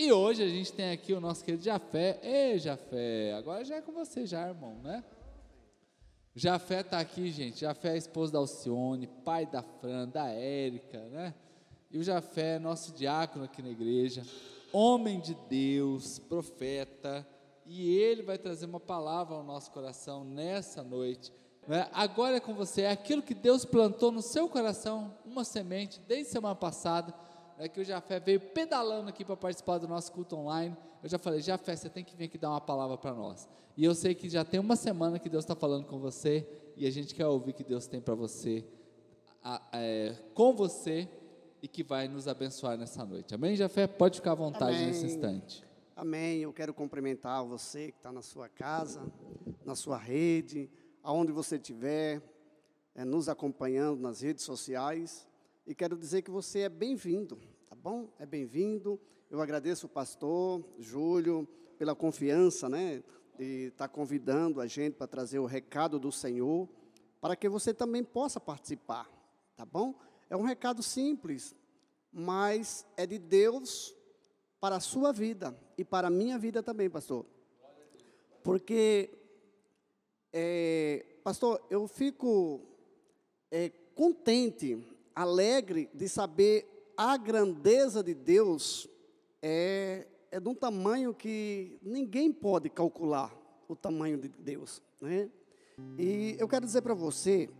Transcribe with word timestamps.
E 0.00 0.12
hoje 0.12 0.44
a 0.44 0.48
gente 0.48 0.72
tem 0.72 0.92
aqui 0.92 1.12
o 1.12 1.20
nosso 1.20 1.44
querido 1.44 1.64
Jafé. 1.64 2.20
Ei, 2.22 2.56
Jafé, 2.56 3.32
agora 3.32 3.64
já 3.64 3.74
é 3.74 3.82
com 3.82 3.90
você 3.90 4.24
já, 4.24 4.46
irmão, 4.46 4.76
né? 4.80 5.02
Jafé 6.36 6.82
está 6.82 7.00
aqui, 7.00 7.32
gente. 7.32 7.62
Jafé 7.62 7.94
é 7.94 7.96
esposa 7.96 8.34
da 8.34 8.38
Alcione, 8.38 9.08
pai 9.08 9.44
da 9.44 9.60
Fran, 9.60 10.08
da 10.08 10.28
Érica, 10.28 11.00
né? 11.08 11.34
E 11.90 11.98
o 11.98 12.04
Jafé 12.04 12.54
é 12.54 12.58
nosso 12.60 12.92
diácono 12.92 13.46
aqui 13.46 13.60
na 13.60 13.70
igreja, 13.70 14.24
homem 14.72 15.18
de 15.18 15.36
Deus, 15.50 16.20
profeta, 16.20 17.26
e 17.66 17.90
ele 17.98 18.22
vai 18.22 18.38
trazer 18.38 18.66
uma 18.66 18.78
palavra 18.78 19.34
ao 19.34 19.42
nosso 19.42 19.72
coração 19.72 20.22
nessa 20.22 20.84
noite. 20.84 21.32
Né? 21.66 21.88
Agora 21.92 22.36
é 22.36 22.40
com 22.40 22.54
você, 22.54 22.82
é 22.82 22.90
aquilo 22.92 23.20
que 23.20 23.34
Deus 23.34 23.64
plantou 23.64 24.12
no 24.12 24.22
seu 24.22 24.48
coração, 24.48 25.12
uma 25.24 25.42
semente, 25.42 26.00
desde 26.06 26.30
semana 26.30 26.54
passada 26.54 27.12
é 27.58 27.68
que 27.68 27.80
o 27.80 27.84
Jafé 27.84 28.20
veio 28.20 28.40
pedalando 28.40 29.08
aqui 29.08 29.24
para 29.24 29.36
participar 29.36 29.78
do 29.78 29.88
nosso 29.88 30.12
culto 30.12 30.36
online. 30.36 30.76
Eu 31.02 31.08
já 31.08 31.18
falei, 31.18 31.40
Jafé, 31.40 31.74
você 31.74 31.88
tem 31.88 32.04
que 32.04 32.14
vir 32.14 32.26
aqui 32.26 32.38
dar 32.38 32.50
uma 32.50 32.60
palavra 32.60 32.96
para 32.96 33.12
nós. 33.12 33.48
E 33.76 33.84
eu 33.84 33.94
sei 33.94 34.14
que 34.14 34.28
já 34.28 34.44
tem 34.44 34.60
uma 34.60 34.76
semana 34.76 35.18
que 35.18 35.28
Deus 35.28 35.44
está 35.44 35.54
falando 35.54 35.86
com 35.86 35.98
você 35.98 36.46
e 36.76 36.86
a 36.86 36.90
gente 36.90 37.14
quer 37.14 37.26
ouvir 37.26 37.52
que 37.52 37.64
Deus 37.64 37.86
tem 37.86 38.00
para 38.00 38.14
você, 38.14 38.64
a, 39.42 39.60
é, 39.72 40.14
com 40.34 40.54
você 40.54 41.08
e 41.60 41.66
que 41.66 41.82
vai 41.82 42.06
nos 42.06 42.28
abençoar 42.28 42.76
nessa 42.76 43.04
noite. 43.04 43.34
Amém, 43.34 43.56
Jafé? 43.56 43.86
Pode 43.86 44.18
ficar 44.18 44.32
à 44.32 44.36
vontade 44.36 44.76
Amém. 44.76 44.86
nesse 44.86 45.06
instante. 45.06 45.64
Amém. 45.96 46.40
Eu 46.40 46.52
quero 46.52 46.72
cumprimentar 46.72 47.44
você 47.44 47.90
que 47.90 47.98
está 47.98 48.12
na 48.12 48.22
sua 48.22 48.48
casa, 48.48 49.02
na 49.64 49.74
sua 49.74 49.96
rede, 49.96 50.70
aonde 51.02 51.32
você 51.32 51.56
estiver, 51.56 52.22
é, 52.94 53.04
nos 53.04 53.28
acompanhando 53.28 54.00
nas 54.00 54.20
redes 54.20 54.44
sociais 54.44 55.26
e 55.68 55.74
quero 55.74 55.98
dizer 55.98 56.22
que 56.22 56.30
você 56.30 56.60
é 56.60 56.68
bem-vindo, 56.70 57.38
tá 57.68 57.76
bom? 57.76 58.08
É 58.18 58.24
bem-vindo. 58.24 58.98
Eu 59.30 59.38
agradeço 59.42 59.84
o 59.84 59.88
pastor 59.90 60.64
Júlio 60.78 61.46
pela 61.76 61.94
confiança, 61.94 62.70
né, 62.70 63.02
de 63.36 63.66
estar 63.66 63.86
tá 63.86 63.94
convidando 63.94 64.62
a 64.62 64.66
gente 64.66 64.94
para 64.94 65.06
trazer 65.06 65.38
o 65.38 65.44
recado 65.44 65.98
do 65.98 66.10
Senhor, 66.10 66.66
para 67.20 67.36
que 67.36 67.50
você 67.50 67.74
também 67.74 68.02
possa 68.02 68.40
participar, 68.40 69.10
tá 69.58 69.66
bom? 69.66 69.94
É 70.30 70.36
um 70.38 70.42
recado 70.42 70.82
simples, 70.82 71.54
mas 72.10 72.86
é 72.96 73.06
de 73.06 73.18
Deus 73.18 73.94
para 74.58 74.76
a 74.76 74.80
sua 74.80 75.12
vida 75.12 75.54
e 75.76 75.84
para 75.84 76.08
a 76.08 76.10
minha 76.10 76.38
vida 76.38 76.62
também, 76.62 76.88
pastor. 76.88 77.26
Porque, 78.42 79.10
é, 80.32 81.04
pastor, 81.22 81.62
eu 81.68 81.86
fico 81.86 82.62
é, 83.50 83.68
contente 83.94 84.82
alegre 85.18 85.90
de 85.92 86.08
saber 86.08 86.92
a 86.96 87.16
grandeza 87.16 88.04
de 88.04 88.14
Deus 88.14 88.88
é, 89.42 90.06
é 90.30 90.38
de 90.38 90.48
um 90.48 90.54
tamanho 90.54 91.12
que 91.12 91.76
ninguém 91.82 92.32
pode 92.32 92.70
calcular 92.70 93.36
o 93.68 93.74
tamanho 93.74 94.16
de 94.16 94.28
Deus, 94.28 94.80
né? 95.00 95.28
E 95.98 96.36
eu 96.38 96.46
quero 96.46 96.64
dizer 96.64 96.82
para 96.82 96.94
você 96.94 97.50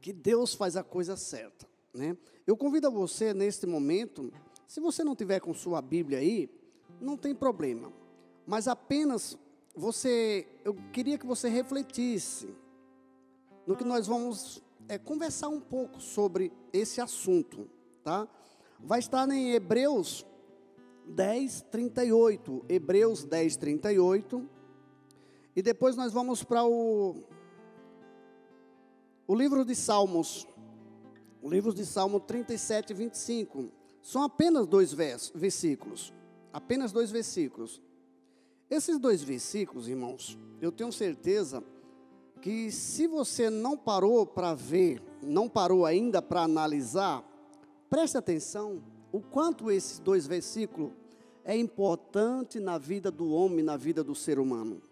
que 0.00 0.12
Deus 0.12 0.54
faz 0.54 0.76
a 0.76 0.82
coisa 0.82 1.16
certa, 1.16 1.68
né? 1.94 2.16
Eu 2.44 2.56
convido 2.56 2.88
a 2.88 2.90
você 2.90 3.32
neste 3.32 3.64
momento, 3.64 4.32
se 4.66 4.80
você 4.80 5.04
não 5.04 5.14
tiver 5.14 5.38
com 5.38 5.54
sua 5.54 5.80
Bíblia 5.80 6.18
aí, 6.18 6.50
não 7.00 7.16
tem 7.16 7.32
problema, 7.32 7.92
mas 8.44 8.66
apenas 8.66 9.38
você, 9.72 10.48
eu 10.64 10.74
queria 10.92 11.16
que 11.16 11.26
você 11.26 11.48
refletisse 11.48 12.48
no 13.66 13.76
que 13.76 13.84
nós 13.84 14.08
vamos 14.08 14.65
é, 14.88 14.98
conversar 14.98 15.48
um 15.48 15.60
pouco 15.60 16.00
sobre 16.00 16.52
esse 16.72 17.00
assunto, 17.00 17.68
tá? 18.02 18.28
Vai 18.78 18.98
estar 18.98 19.28
em 19.30 19.52
Hebreus 19.52 20.26
10, 21.06 21.62
38. 21.70 22.64
Hebreus 22.68 23.24
10, 23.24 23.56
38. 23.56 24.48
E 25.54 25.62
depois 25.62 25.96
nós 25.96 26.12
vamos 26.12 26.44
para 26.44 26.64
o, 26.64 27.24
o 29.26 29.34
livro 29.34 29.64
de 29.64 29.74
Salmos. 29.74 30.46
O 31.42 31.48
livro 31.48 31.72
de 31.72 31.86
Salmo 31.86 32.20
37 32.20 32.90
e 32.90 32.94
25. 32.94 33.70
São 34.02 34.22
apenas 34.22 34.66
dois 34.66 34.92
vers, 34.92 35.32
versículos. 35.34 36.12
Apenas 36.52 36.92
dois 36.92 37.10
versículos. 37.10 37.80
Esses 38.68 38.98
dois 38.98 39.22
versículos, 39.22 39.88
irmãos, 39.88 40.38
eu 40.60 40.72
tenho 40.72 40.92
certeza 40.92 41.62
que 42.40 42.70
se 42.70 43.06
você 43.06 43.50
não 43.50 43.76
parou 43.76 44.26
para 44.26 44.54
ver, 44.54 45.02
não 45.22 45.48
parou 45.48 45.84
ainda 45.84 46.20
para 46.20 46.42
analisar, 46.42 47.24
preste 47.88 48.16
atenção 48.16 48.82
o 49.12 49.20
quanto 49.20 49.70
esses 49.70 49.98
dois 49.98 50.26
versículos 50.26 50.92
é 51.44 51.56
importante 51.56 52.60
na 52.60 52.78
vida 52.78 53.10
do 53.10 53.30
homem, 53.30 53.64
na 53.64 53.76
vida 53.76 54.02
do 54.02 54.14
ser 54.14 54.38
humano. 54.38 54.82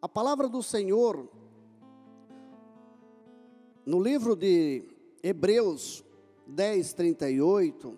A 0.00 0.08
palavra 0.08 0.48
do 0.48 0.62
Senhor 0.62 1.28
no 3.86 4.02
livro 4.02 4.34
de 4.34 4.82
Hebreus 5.22 6.04
10, 6.44 6.92
38, 6.92 7.96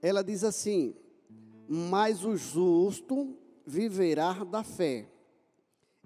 ela 0.00 0.24
diz 0.24 0.42
assim: 0.42 0.94
Mas 1.68 2.24
o 2.24 2.36
justo 2.38 3.36
viverá 3.66 4.32
da 4.44 4.64
fé. 4.64 5.06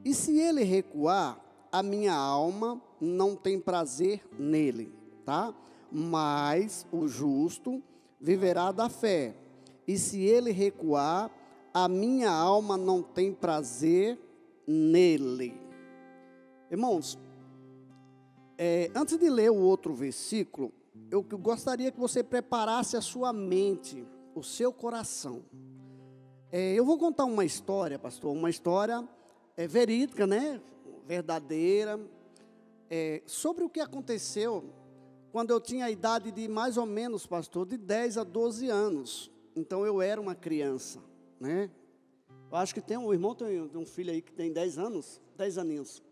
E 0.05 0.13
se 0.13 0.39
ele 0.39 0.65
recuar, 0.65 1.41
a 1.71 1.83
minha 1.83 2.15
alma 2.15 2.81
não 3.01 3.37
tem 3.37 3.61
prazer 3.61 4.23
nele, 4.39 4.93
tá? 5.25 5.55
Mas 5.91 6.87
o 6.93 7.07
justo 7.07 7.83
viverá 8.21 8.73
da 8.73 8.89
fé. 8.89 9.35
E 9.87 9.97
se 9.99 10.21
ele 10.21 10.51
recuar, 10.51 11.31
a 11.73 11.89
minha 11.89 12.31
alma 12.31 12.77
não 12.77 13.03
tem 13.03 13.33
prazer 13.33 14.19
nele. 14.67 15.59
Irmãos, 16.71 17.19
é, 18.59 18.91
antes 18.95 19.17
de 19.17 19.31
ler 19.31 19.51
o 19.51 19.61
outro 19.61 19.95
versículo, 19.95 20.73
eu 21.11 21.23
gostaria 21.23 21.91
que 21.91 21.99
você 21.99 22.23
preparasse 22.23 22.97
a 22.97 23.01
sua 23.01 23.33
mente, 23.33 24.07
o 24.35 24.43
seu 24.43 24.73
coração. 24.73 25.43
É, 26.51 26.75
eu 26.75 26.85
vou 26.85 26.99
contar 26.99 27.25
uma 27.25 27.45
história, 27.45 27.99
pastor, 27.99 28.33
uma 28.35 28.51
história 28.51 29.07
é, 29.57 29.67
verídica, 29.67 30.27
né? 30.27 30.61
Verdadeira, 31.09 31.99
é, 32.91 33.23
sobre 33.25 33.65
o 33.65 33.71
que 33.71 33.81
aconteceu 33.81 34.71
quando 35.33 35.51
eu 35.51 35.61
tinha 35.61 35.87
a 35.87 35.91
idade 35.91 36.31
de 36.31 36.47
mais 36.47 36.77
ou 36.77 36.85
menos, 36.85 37.27
pastor, 37.27 37.65
de 37.67 37.79
10 37.79 38.19
a 38.19 38.25
12 38.25 38.69
anos. 38.69 39.31
Então 39.57 39.87
eu 39.87 40.03
era 40.03 40.21
uma 40.21 40.35
criança, 40.35 41.03
né? 41.41 41.71
Eu 42.51 42.57
acho 42.59 42.75
que 42.75 42.83
tem 42.83 42.99
um 42.99 43.13
irmão, 43.13 43.35
tem 43.35 43.59
um 43.75 43.87
filho 43.87 44.13
aí 44.13 44.21
que 44.21 44.33
tem 44.33 44.53
10 44.53 44.79
anos, 44.79 45.21
10 45.37 45.57
aninhos. 45.59 46.03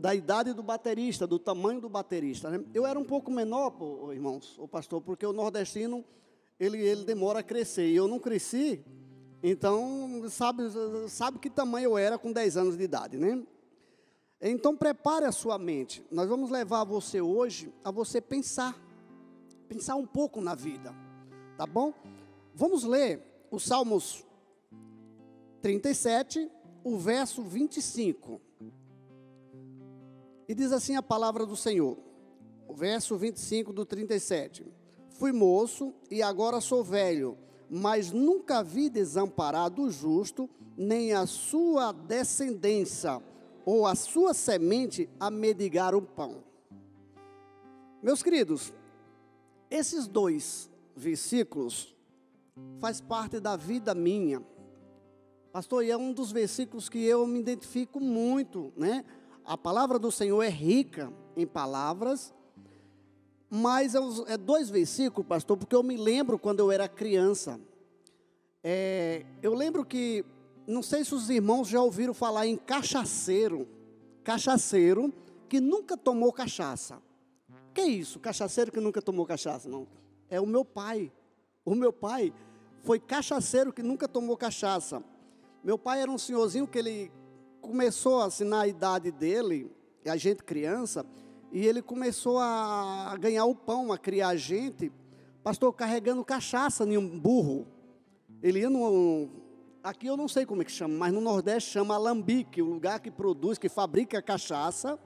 Da 0.00 0.14
idade 0.14 0.52
do 0.52 0.62
baterista, 0.62 1.26
do 1.26 1.38
tamanho 1.38 1.80
do 1.80 1.88
baterista. 1.88 2.50
Né? 2.50 2.64
Eu 2.72 2.86
era 2.86 2.98
um 2.98 3.04
pouco 3.04 3.30
menor, 3.30 3.70
pô, 3.70 4.12
irmãos, 4.12 4.56
o 4.58 4.66
pastor, 4.66 5.02
porque 5.02 5.26
o 5.26 5.32
nordestino, 5.32 6.04
ele, 6.58 6.78
ele 6.78 7.04
demora 7.04 7.40
a 7.40 7.42
crescer. 7.42 7.90
E 7.90 7.96
eu 7.96 8.08
não 8.08 8.18
cresci, 8.18 8.82
então, 9.42 10.22
sabe, 10.30 10.62
sabe 11.08 11.38
que 11.38 11.50
tamanho 11.50 11.90
eu 11.90 11.98
era 11.98 12.16
com 12.16 12.32
10 12.32 12.56
anos 12.56 12.76
de 12.76 12.84
idade, 12.84 13.18
né? 13.18 13.42
Então 14.44 14.76
prepare 14.76 15.24
a 15.24 15.30
sua 15.30 15.56
mente. 15.56 16.04
Nós 16.10 16.28
vamos 16.28 16.50
levar 16.50 16.82
você 16.82 17.20
hoje 17.20 17.72
a 17.84 17.92
você 17.92 18.20
pensar, 18.20 18.76
pensar 19.68 19.94
um 19.94 20.04
pouco 20.04 20.40
na 20.40 20.56
vida, 20.56 20.92
tá 21.56 21.64
bom? 21.64 21.94
Vamos 22.52 22.82
ler 22.82 23.22
o 23.52 23.60
Salmos 23.60 24.26
37, 25.60 26.50
o 26.82 26.98
verso 26.98 27.40
25. 27.44 28.40
E 30.48 30.54
diz 30.56 30.72
assim 30.72 30.96
a 30.96 31.02
palavra 31.02 31.46
do 31.46 31.56
Senhor, 31.56 31.96
o 32.66 32.74
verso 32.74 33.16
25 33.16 33.72
do 33.72 33.86
37. 33.86 34.66
Fui 35.10 35.30
moço 35.30 35.94
e 36.10 36.20
agora 36.20 36.60
sou 36.60 36.82
velho, 36.82 37.38
mas 37.70 38.10
nunca 38.10 38.60
vi 38.60 38.90
desamparado 38.90 39.82
o 39.82 39.90
justo, 39.90 40.50
nem 40.76 41.12
a 41.12 41.26
sua 41.26 41.92
descendência 41.92 43.22
ou 43.64 43.86
a 43.86 43.94
sua 43.94 44.34
semente 44.34 45.08
a 45.18 45.30
medigar 45.30 45.94
o 45.94 46.02
pão. 46.02 46.42
Meus 48.02 48.22
queridos, 48.22 48.72
esses 49.70 50.06
dois 50.06 50.70
versículos 50.96 51.94
faz 52.80 53.00
parte 53.00 53.40
da 53.40 53.56
vida 53.56 53.94
minha. 53.94 54.42
Pastor, 55.52 55.84
e 55.84 55.90
é 55.90 55.96
um 55.96 56.12
dos 56.12 56.32
versículos 56.32 56.88
que 56.88 57.04
eu 57.04 57.26
me 57.26 57.38
identifico 57.38 58.00
muito, 58.00 58.72
né? 58.76 59.04
A 59.44 59.56
palavra 59.56 59.98
do 59.98 60.10
Senhor 60.10 60.42
é 60.42 60.48
rica 60.48 61.12
em 61.36 61.46
palavras, 61.46 62.34
mas 63.50 63.94
é, 63.94 63.98
é 64.28 64.36
dois 64.36 64.70
versículos, 64.70 65.26
pastor, 65.26 65.56
porque 65.56 65.74
eu 65.74 65.82
me 65.82 65.96
lembro 65.96 66.38
quando 66.38 66.60
eu 66.60 66.70
era 66.70 66.88
criança. 66.88 67.60
É, 68.64 69.26
eu 69.42 69.54
lembro 69.54 69.84
que 69.84 70.24
não 70.66 70.82
sei 70.82 71.04
se 71.04 71.14
os 71.14 71.28
irmãos 71.30 71.68
já 71.68 71.80
ouviram 71.80 72.14
falar 72.14 72.46
em 72.46 72.56
cachaceiro. 72.56 73.66
Cachaceiro 74.22 75.12
que 75.48 75.60
nunca 75.60 75.96
tomou 75.96 76.32
cachaça. 76.32 77.00
Que 77.74 77.82
isso? 77.82 78.20
Cachaceiro 78.20 78.70
que 78.70 78.80
nunca 78.80 79.02
tomou 79.02 79.26
cachaça? 79.26 79.68
Não. 79.68 79.86
É 80.28 80.40
o 80.40 80.46
meu 80.46 80.64
pai. 80.64 81.12
O 81.64 81.74
meu 81.74 81.92
pai 81.92 82.32
foi 82.82 82.98
cachaceiro 82.98 83.72
que 83.72 83.82
nunca 83.82 84.08
tomou 84.08 84.36
cachaça. 84.36 85.02
Meu 85.62 85.78
pai 85.78 86.02
era 86.02 86.10
um 86.10 86.18
senhorzinho 86.18 86.66
que 86.66 86.78
ele 86.78 87.12
começou 87.60 88.20
assim 88.20 88.44
na 88.44 88.66
idade 88.66 89.12
dele, 89.12 89.70
a 90.04 90.16
gente 90.16 90.42
criança, 90.42 91.06
e 91.52 91.64
ele 91.64 91.80
começou 91.80 92.38
a 92.38 93.16
ganhar 93.20 93.44
o 93.44 93.54
pão, 93.54 93.92
a 93.92 93.98
criar 93.98 94.34
gente, 94.36 94.90
pastor, 95.44 95.72
carregando 95.72 96.24
cachaça 96.24 96.84
em 96.84 96.98
um 96.98 97.20
burro. 97.20 97.66
Ele 98.42 98.60
ia 98.60 98.70
no. 98.70 99.28
Aqui 99.82 100.06
eu 100.06 100.16
não 100.16 100.28
sei 100.28 100.46
como 100.46 100.62
é 100.62 100.64
que 100.64 100.70
chama, 100.70 100.94
mas 100.94 101.12
no 101.12 101.20
Nordeste 101.20 101.70
chama 101.70 101.96
alambique, 101.96 102.62
o 102.62 102.66
lugar 102.66 103.00
que 103.00 103.10
produz, 103.10 103.58
que 103.58 103.68
fabrica 103.68 104.22
cachaça. 104.22 104.96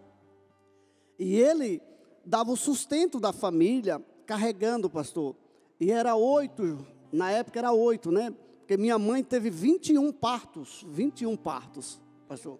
E 1.18 1.36
ele 1.36 1.80
dava 2.26 2.52
o 2.52 2.56
sustento 2.56 3.18
da 3.18 3.32
família, 3.32 4.04
carregando, 4.26 4.90
pastor. 4.90 5.34
E 5.80 5.90
era 5.90 6.14
oito, 6.14 6.86
na 7.10 7.30
época 7.30 7.58
era 7.58 7.72
oito, 7.72 8.10
né? 8.10 8.34
Porque 8.58 8.76
minha 8.76 8.98
mãe 8.98 9.24
teve 9.24 9.48
21 9.48 10.12
partos, 10.12 10.84
21 10.88 11.36
partos, 11.36 11.98
pastor. 12.28 12.58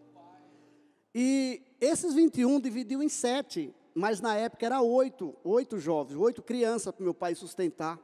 E 1.15 1.61
esses 1.79 2.15
21 2.15 2.61
dividiu 2.61 3.03
em 3.03 3.11
sete, 3.11 3.75
mas 3.95 4.23
na 4.23 4.35
época 4.37 4.65
era 4.65 4.81
oito, 4.81 5.35
oito 5.45 5.79
jovens, 5.79 6.17
oito 6.17 6.43
crianças 6.43 6.95
para 6.95 7.05
meu 7.05 7.13
pai 7.13 7.35
sustentar, 7.35 7.99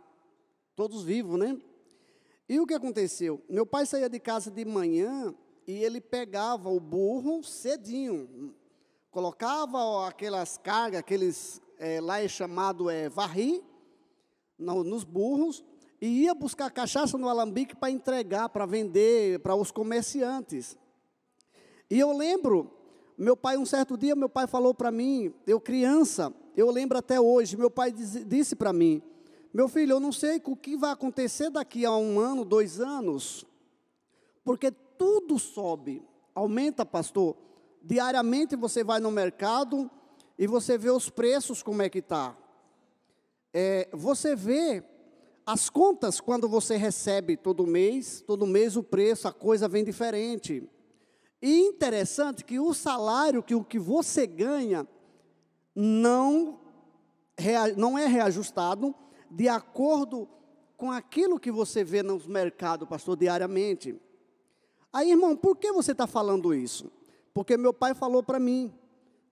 todos 0.76 1.02
vivos, 1.02 1.38
né? 1.38 1.58
E 2.48 2.58
o 2.60 2.66
que 2.66 2.74
aconteceu? 2.74 3.42
Meu 3.48 3.64
pai 3.64 3.86
saía 3.86 4.08
de 4.08 4.18
casa 4.18 4.50
de 4.50 4.64
manhã 4.64 5.34
e 5.66 5.72
ele 5.84 6.00
pegava 6.00 6.68
o 6.68 6.80
burro 6.80 7.42
cedinho, 7.42 8.54
colocava 9.10 10.08
aquelas 10.08 10.58
cargas, 10.58 11.00
aqueles, 11.00 11.60
é, 11.78 12.00
lá 12.00 12.20
é 12.20 12.28
chamado 12.28 12.90
é, 12.90 13.08
varri, 13.08 13.62
no, 14.58 14.82
nos 14.82 15.04
burros, 15.04 15.64
e 16.00 16.24
ia 16.24 16.34
buscar 16.34 16.70
cachaça 16.70 17.16
no 17.16 17.28
alambique 17.28 17.76
para 17.76 17.90
entregar, 17.90 18.48
para 18.48 18.66
vender 18.66 19.38
para 19.40 19.54
os 19.54 19.70
comerciantes. 19.70 20.76
E 21.88 21.98
eu 21.98 22.16
lembro 22.16 22.70
meu 23.16 23.36
pai, 23.36 23.56
um 23.56 23.66
certo 23.66 23.96
dia, 23.96 24.16
meu 24.16 24.28
pai 24.28 24.46
falou 24.46 24.74
para 24.74 24.90
mim, 24.90 25.32
eu 25.46 25.60
criança, 25.60 26.34
eu 26.56 26.70
lembro 26.70 26.98
até 26.98 27.20
hoje, 27.20 27.56
meu 27.56 27.70
pai 27.70 27.92
disse 27.92 28.56
para 28.56 28.72
mim, 28.72 29.02
meu 29.52 29.68
filho, 29.68 29.92
eu 29.92 30.00
não 30.00 30.12
sei 30.12 30.40
o 30.46 30.56
que 30.56 30.76
vai 30.76 30.92
acontecer 30.92 31.50
daqui 31.50 31.84
a 31.84 31.94
um 31.94 32.18
ano, 32.18 32.44
dois 32.44 32.80
anos, 32.80 33.44
porque 34.42 34.70
tudo 34.70 35.38
sobe, 35.38 36.02
aumenta, 36.34 36.86
pastor. 36.86 37.36
Diariamente 37.82 38.56
você 38.56 38.82
vai 38.82 38.98
no 38.98 39.10
mercado 39.10 39.90
e 40.38 40.46
você 40.46 40.78
vê 40.78 40.90
os 40.90 41.10
preços 41.10 41.62
como 41.62 41.82
é 41.82 41.90
que 41.90 41.98
está. 41.98 42.36
É, 43.52 43.88
você 43.92 44.34
vê 44.34 44.82
as 45.44 45.68
contas 45.68 46.20
quando 46.20 46.48
você 46.48 46.76
recebe 46.76 47.36
todo 47.36 47.66
mês, 47.66 48.22
todo 48.26 48.46
mês 48.46 48.76
o 48.76 48.82
preço, 48.82 49.28
a 49.28 49.32
coisa 49.32 49.68
vem 49.68 49.84
diferente. 49.84 50.66
E 51.42 51.60
interessante 51.66 52.44
que 52.44 52.58
o 52.58 52.72
salário 52.72 53.42
que 53.42 53.54
o 53.54 53.64
que 53.64 53.78
você 53.78 54.26
ganha 54.26 54.86
não, 55.74 56.60
não 57.76 57.98
é 57.98 58.06
reajustado 58.06 58.94
de 59.32 59.48
acordo 59.48 60.28
com 60.76 60.90
aquilo 60.90 61.40
que 61.40 61.50
você 61.50 61.82
vê 61.82 62.02
nos 62.02 62.26
mercados, 62.26 62.86
pastor, 62.86 63.16
diariamente. 63.16 63.98
Aí, 64.92 65.10
irmão, 65.10 65.34
por 65.34 65.56
que 65.56 65.72
você 65.72 65.92
está 65.92 66.06
falando 66.06 66.54
isso? 66.54 66.92
Porque 67.32 67.56
meu 67.56 67.72
pai 67.72 67.94
falou 67.94 68.22
para 68.22 68.38
mim: 68.38 68.70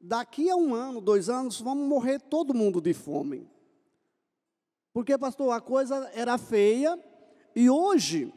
daqui 0.00 0.48
a 0.48 0.56
um 0.56 0.74
ano, 0.74 1.00
dois 1.00 1.28
anos, 1.28 1.60
vamos 1.60 1.86
morrer 1.86 2.18
todo 2.18 2.54
mundo 2.54 2.80
de 2.80 2.94
fome. 2.94 3.46
Porque, 4.92 5.16
pastor, 5.18 5.52
a 5.52 5.60
coisa 5.60 6.10
era 6.14 6.38
feia, 6.38 6.98
e 7.54 7.68
hoje, 7.68 8.32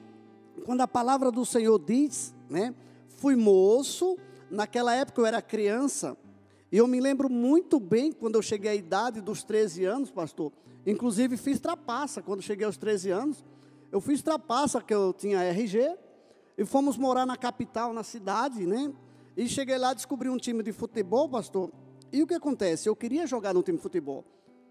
quando 0.66 0.82
a 0.82 0.88
palavra 0.88 1.32
do 1.32 1.46
Senhor 1.46 1.80
diz, 1.80 2.36
né? 2.50 2.76
fui 3.08 3.36
moço, 3.36 4.18
naquela 4.52 4.94
época 4.94 5.22
eu 5.22 5.26
era 5.26 5.42
criança, 5.42 6.18
eu 6.78 6.88
me 6.88 7.00
lembro 7.00 7.30
muito 7.30 7.80
bem 7.80 8.12
quando 8.12 8.36
eu 8.36 8.42
cheguei 8.42 8.72
à 8.72 8.76
idade 8.76 9.22
dos 9.22 9.44
13 9.44 9.86
anos, 9.86 10.12
pastor. 10.12 10.52
Inclusive 10.86 11.38
fiz 11.38 11.60
trapaça 11.60 12.22
quando 12.22 12.42
cheguei 12.42 12.66
aos 12.66 12.78
13 12.78 13.12
anos. 13.12 13.44
Eu 13.92 14.02
fiz 14.02 14.22
trapaça, 14.22 14.82
que 14.82 14.94
eu 14.94 15.14
tinha 15.14 15.44
RG, 15.44 15.96
e 16.58 16.66
fomos 16.66 16.98
morar 16.98 17.26
na 17.26 17.38
capital, 17.38 17.94
na 17.94 18.04
cidade, 18.04 18.66
né? 18.66 18.92
E 19.38 19.48
cheguei 19.48 19.78
lá, 19.78 19.94
descobri 19.94 20.30
um 20.30 20.38
time 20.38 20.64
de 20.64 20.72
futebol, 20.72 21.30
pastor. 21.30 21.72
E 22.12 22.22
o 22.24 22.28
que 22.28 22.34
acontece? 22.34 22.90
Eu 22.90 22.96
queria 22.96 23.28
jogar 23.28 23.54
no 23.54 23.62
time 23.62 23.78
de 23.78 23.84
futebol, 23.84 24.26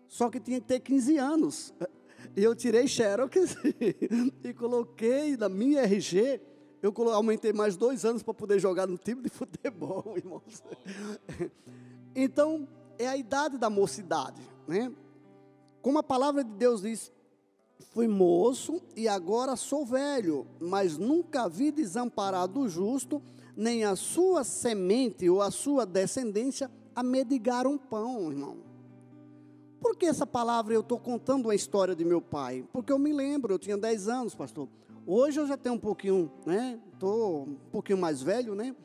só 0.09 0.29
que 0.29 0.41
tinha 0.41 0.61
que 0.61 0.67
ter 0.67 0.81
15 0.81 1.17
anos. 1.19 1.75
E 2.37 2.43
eu 2.43 2.55
tirei 2.55 2.87
xerox 2.87 3.57
e 4.45 4.55
coloquei 4.55 5.37
na 5.37 5.49
minha 5.49 5.83
RG 5.83 6.41
eu 6.83 6.93
aumentei 7.13 7.53
mais 7.53 7.77
dois 7.77 8.05
anos 8.05 8.25
para 8.25 8.35
poder 8.35 8.59
jogar 8.59 8.89
no 8.89 8.99
time 8.99 9.23
de 9.23 9.29
futebol, 9.29 10.15
irmãos. 10.19 10.63
Então, 12.15 12.69
é 12.99 13.07
a 13.07 13.17
idade 13.17 13.59
da 13.59 13.71
mocidade, 13.71 14.43
né? 14.67 14.93
Como 15.81 15.99
a 15.99 16.03
palavra 16.03 16.45
de 16.45 16.51
Deus 16.51 16.83
diz, 16.83 17.11
fui 17.91 18.07
moço 18.07 18.81
e 18.95 19.09
agora 19.09 19.57
sou 19.57 19.85
velho, 19.85 20.47
mas 20.61 20.97
nunca 20.97 21.49
vi 21.49 21.73
desamparado 21.73 22.61
o 22.61 22.69
justo, 22.69 23.21
nem 23.57 23.85
a 23.85 23.97
sua 23.97 24.45
semente 24.45 25.29
ou 25.29 25.43
a 25.43 25.51
sua 25.51 25.85
descendência 25.85 26.71
a 26.95 27.03
medigar 27.03 27.67
um 27.67 27.77
pão, 27.77 28.31
irmão. 28.31 28.59
Por 29.81 29.97
que 29.97 30.07
essa 30.07 30.27
palavra 30.27 30.73
eu 30.73 30.81
estou 30.81 30.99
contando 30.99 31.51
a 31.51 31.55
história 31.55 31.97
de 31.97 32.05
meu 32.05 32.21
pai? 32.21 32.65
Porque 32.73 32.93
eu 32.93 32.99
me 32.99 33.13
lembro, 33.13 33.53
eu 33.53 33.59
tinha 33.59 33.77
10 33.77 34.09
anos, 34.09 34.35
pastor. 34.35 34.69
Hoje 35.05 35.41
eu 35.41 35.47
já 35.47 35.57
tenho 35.57 35.75
um 35.75 35.79
pouquinho, 35.79 36.31
né? 36.47 36.79
Estou 36.93 37.43
um 37.43 37.57
pouquinho 37.73 37.99
mais 37.99 38.23
velho, 38.23 38.55
né? 38.55 38.77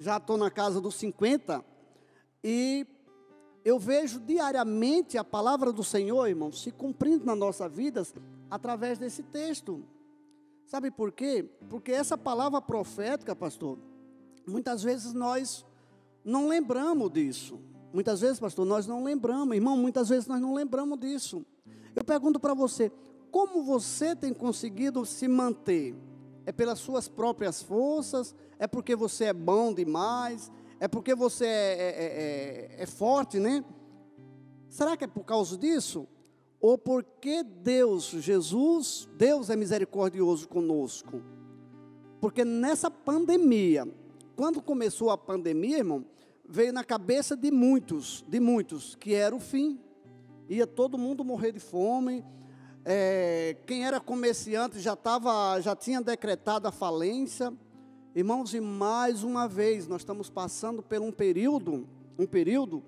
Já 0.00 0.16
estou 0.16 0.36
na 0.36 0.50
casa 0.50 0.80
dos 0.80 0.96
50 0.96 1.64
e 2.42 2.86
eu 3.64 3.78
vejo 3.78 4.20
diariamente 4.20 5.18
a 5.18 5.24
palavra 5.24 5.72
do 5.72 5.84
Senhor, 5.84 6.26
irmão, 6.26 6.50
se 6.50 6.70
cumprindo 6.70 7.24
nas 7.24 7.38
nossas 7.38 7.72
vidas 7.72 8.14
através 8.50 8.98
desse 8.98 9.22
texto. 9.22 9.84
Sabe 10.66 10.90
por 10.90 11.12
quê? 11.12 11.48
Porque 11.68 11.92
essa 11.92 12.16
palavra 12.16 12.60
profética, 12.60 13.34
pastor, 13.34 13.78
muitas 14.46 14.82
vezes 14.82 15.12
nós 15.12 15.64
não 16.24 16.48
lembramos 16.48 17.10
disso. 17.10 17.60
Muitas 17.92 18.20
vezes, 18.20 18.38
pastor, 18.38 18.64
nós 18.64 18.86
não 18.86 19.02
lembramos, 19.02 19.54
irmão, 19.54 19.76
muitas 19.76 20.08
vezes 20.08 20.28
nós 20.28 20.40
não 20.40 20.54
lembramos 20.54 20.98
disso. 20.98 21.44
Eu 21.94 22.04
pergunto 22.04 22.38
para 22.38 22.54
você, 22.54 22.90
como 23.30 23.62
você 23.62 24.14
tem 24.14 24.32
conseguido 24.32 25.04
se 25.04 25.26
manter? 25.26 25.94
É 26.46 26.52
pelas 26.52 26.78
suas 26.78 27.08
próprias 27.08 27.62
forças? 27.62 28.34
É 28.58 28.66
porque 28.66 28.94
você 28.94 29.26
é 29.26 29.32
bom 29.32 29.74
demais? 29.74 30.50
É 30.80 30.88
porque 30.88 31.14
você 31.14 31.44
é, 31.44 31.48
é, 31.48 32.78
é, 32.78 32.78
é, 32.78 32.82
é 32.82 32.86
forte, 32.86 33.38
né? 33.38 33.64
Será 34.68 34.96
que 34.96 35.04
é 35.04 35.06
por 35.06 35.24
causa 35.24 35.56
disso? 35.56 36.08
Ou 36.60 36.76
porque 36.76 37.42
Deus, 37.42 38.10
Jesus, 38.10 39.08
Deus 39.16 39.50
é 39.50 39.56
misericordioso 39.56 40.48
conosco? 40.48 41.22
Porque 42.20 42.44
nessa 42.44 42.90
pandemia, 42.90 43.86
quando 44.34 44.60
começou 44.62 45.10
a 45.10 45.18
pandemia, 45.18 45.78
irmão, 45.78 46.04
veio 46.48 46.72
na 46.72 46.82
cabeça 46.82 47.36
de 47.36 47.50
muitos, 47.50 48.24
de 48.26 48.40
muitos, 48.40 48.94
que 48.96 49.14
era 49.14 49.34
o 49.34 49.40
fim. 49.40 49.78
Ia 50.48 50.66
todo 50.66 50.98
mundo 50.98 51.24
morrer 51.24 51.52
de 51.52 51.60
fome, 51.60 52.24
é, 52.84 53.56
quem 53.66 53.84
era 53.84 54.00
comerciante 54.00 54.80
já, 54.80 54.96
tava, 54.96 55.60
já 55.60 55.76
tinha 55.76 56.00
decretado 56.00 56.66
a 56.66 56.72
falência. 56.72 57.52
Irmãos, 58.12 58.52
e 58.54 58.60
mais 58.60 59.22
uma 59.22 59.46
vez 59.46 59.86
nós 59.86 60.00
estamos 60.00 60.28
passando 60.28 60.82
por 60.82 61.00
um 61.00 61.12
período, 61.12 61.86
um 62.18 62.26
período 62.26 62.82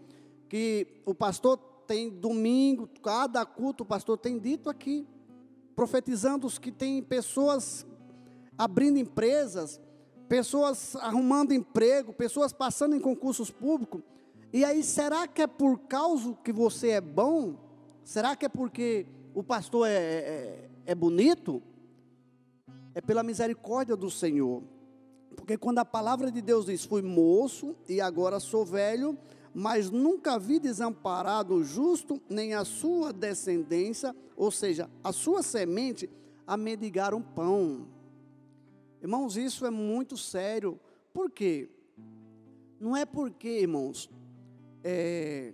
que 0.48 1.00
o 1.06 1.14
pastor 1.14 1.56
tem 1.86 2.10
domingo, 2.10 2.88
cada 3.00 3.46
culto 3.46 3.84
o 3.84 3.86
pastor 3.86 4.18
tem 4.18 4.36
dito 4.36 4.68
aqui, 4.68 5.06
profetizando 5.76 6.44
os 6.44 6.58
que 6.58 6.72
tem 6.72 7.00
pessoas 7.00 7.86
abrindo 8.58 8.98
empresas, 8.98 9.80
pessoas 10.28 10.96
arrumando 10.96 11.54
emprego, 11.54 12.12
pessoas 12.12 12.52
passando 12.52 12.96
em 12.96 13.00
concursos 13.00 13.48
públicos. 13.48 14.02
E 14.52 14.64
aí, 14.64 14.82
será 14.82 15.28
que 15.28 15.42
é 15.42 15.46
por 15.46 15.78
causa 15.86 16.36
que 16.42 16.52
você 16.52 16.88
é 16.88 17.00
bom? 17.00 17.54
Será 18.02 18.34
que 18.34 18.46
é 18.46 18.48
porque 18.48 19.06
o 19.32 19.44
pastor 19.44 19.86
é, 19.86 19.92
é, 19.92 20.70
é 20.84 20.94
bonito, 20.96 21.62
é 22.92 23.00
pela 23.00 23.22
misericórdia 23.22 23.96
do 23.96 24.10
Senhor. 24.10 24.64
Porque 25.36 25.56
quando 25.56 25.78
a 25.78 25.84
palavra 25.84 26.30
de 26.30 26.40
Deus 26.40 26.66
diz: 26.66 26.84
Fui 26.84 27.02
moço 27.02 27.74
e 27.88 28.00
agora 28.00 28.38
sou 28.40 28.64
velho, 28.64 29.18
mas 29.54 29.90
nunca 29.90 30.38
vi 30.38 30.58
desamparado 30.58 31.54
o 31.54 31.64
justo, 31.64 32.20
nem 32.28 32.54
a 32.54 32.64
sua 32.64 33.12
descendência, 33.12 34.14
ou 34.36 34.50
seja, 34.50 34.88
a 35.02 35.12
sua 35.12 35.42
semente, 35.42 36.08
a 36.46 36.56
mendigar 36.56 37.14
um 37.14 37.22
pão. 37.22 37.86
Irmãos, 39.00 39.36
isso 39.36 39.66
é 39.66 39.70
muito 39.70 40.16
sério. 40.16 40.78
Por 41.12 41.30
quê? 41.30 41.68
Não 42.80 42.96
é 42.96 43.04
porque, 43.04 43.60
irmãos, 43.60 44.10
é, 44.82 45.52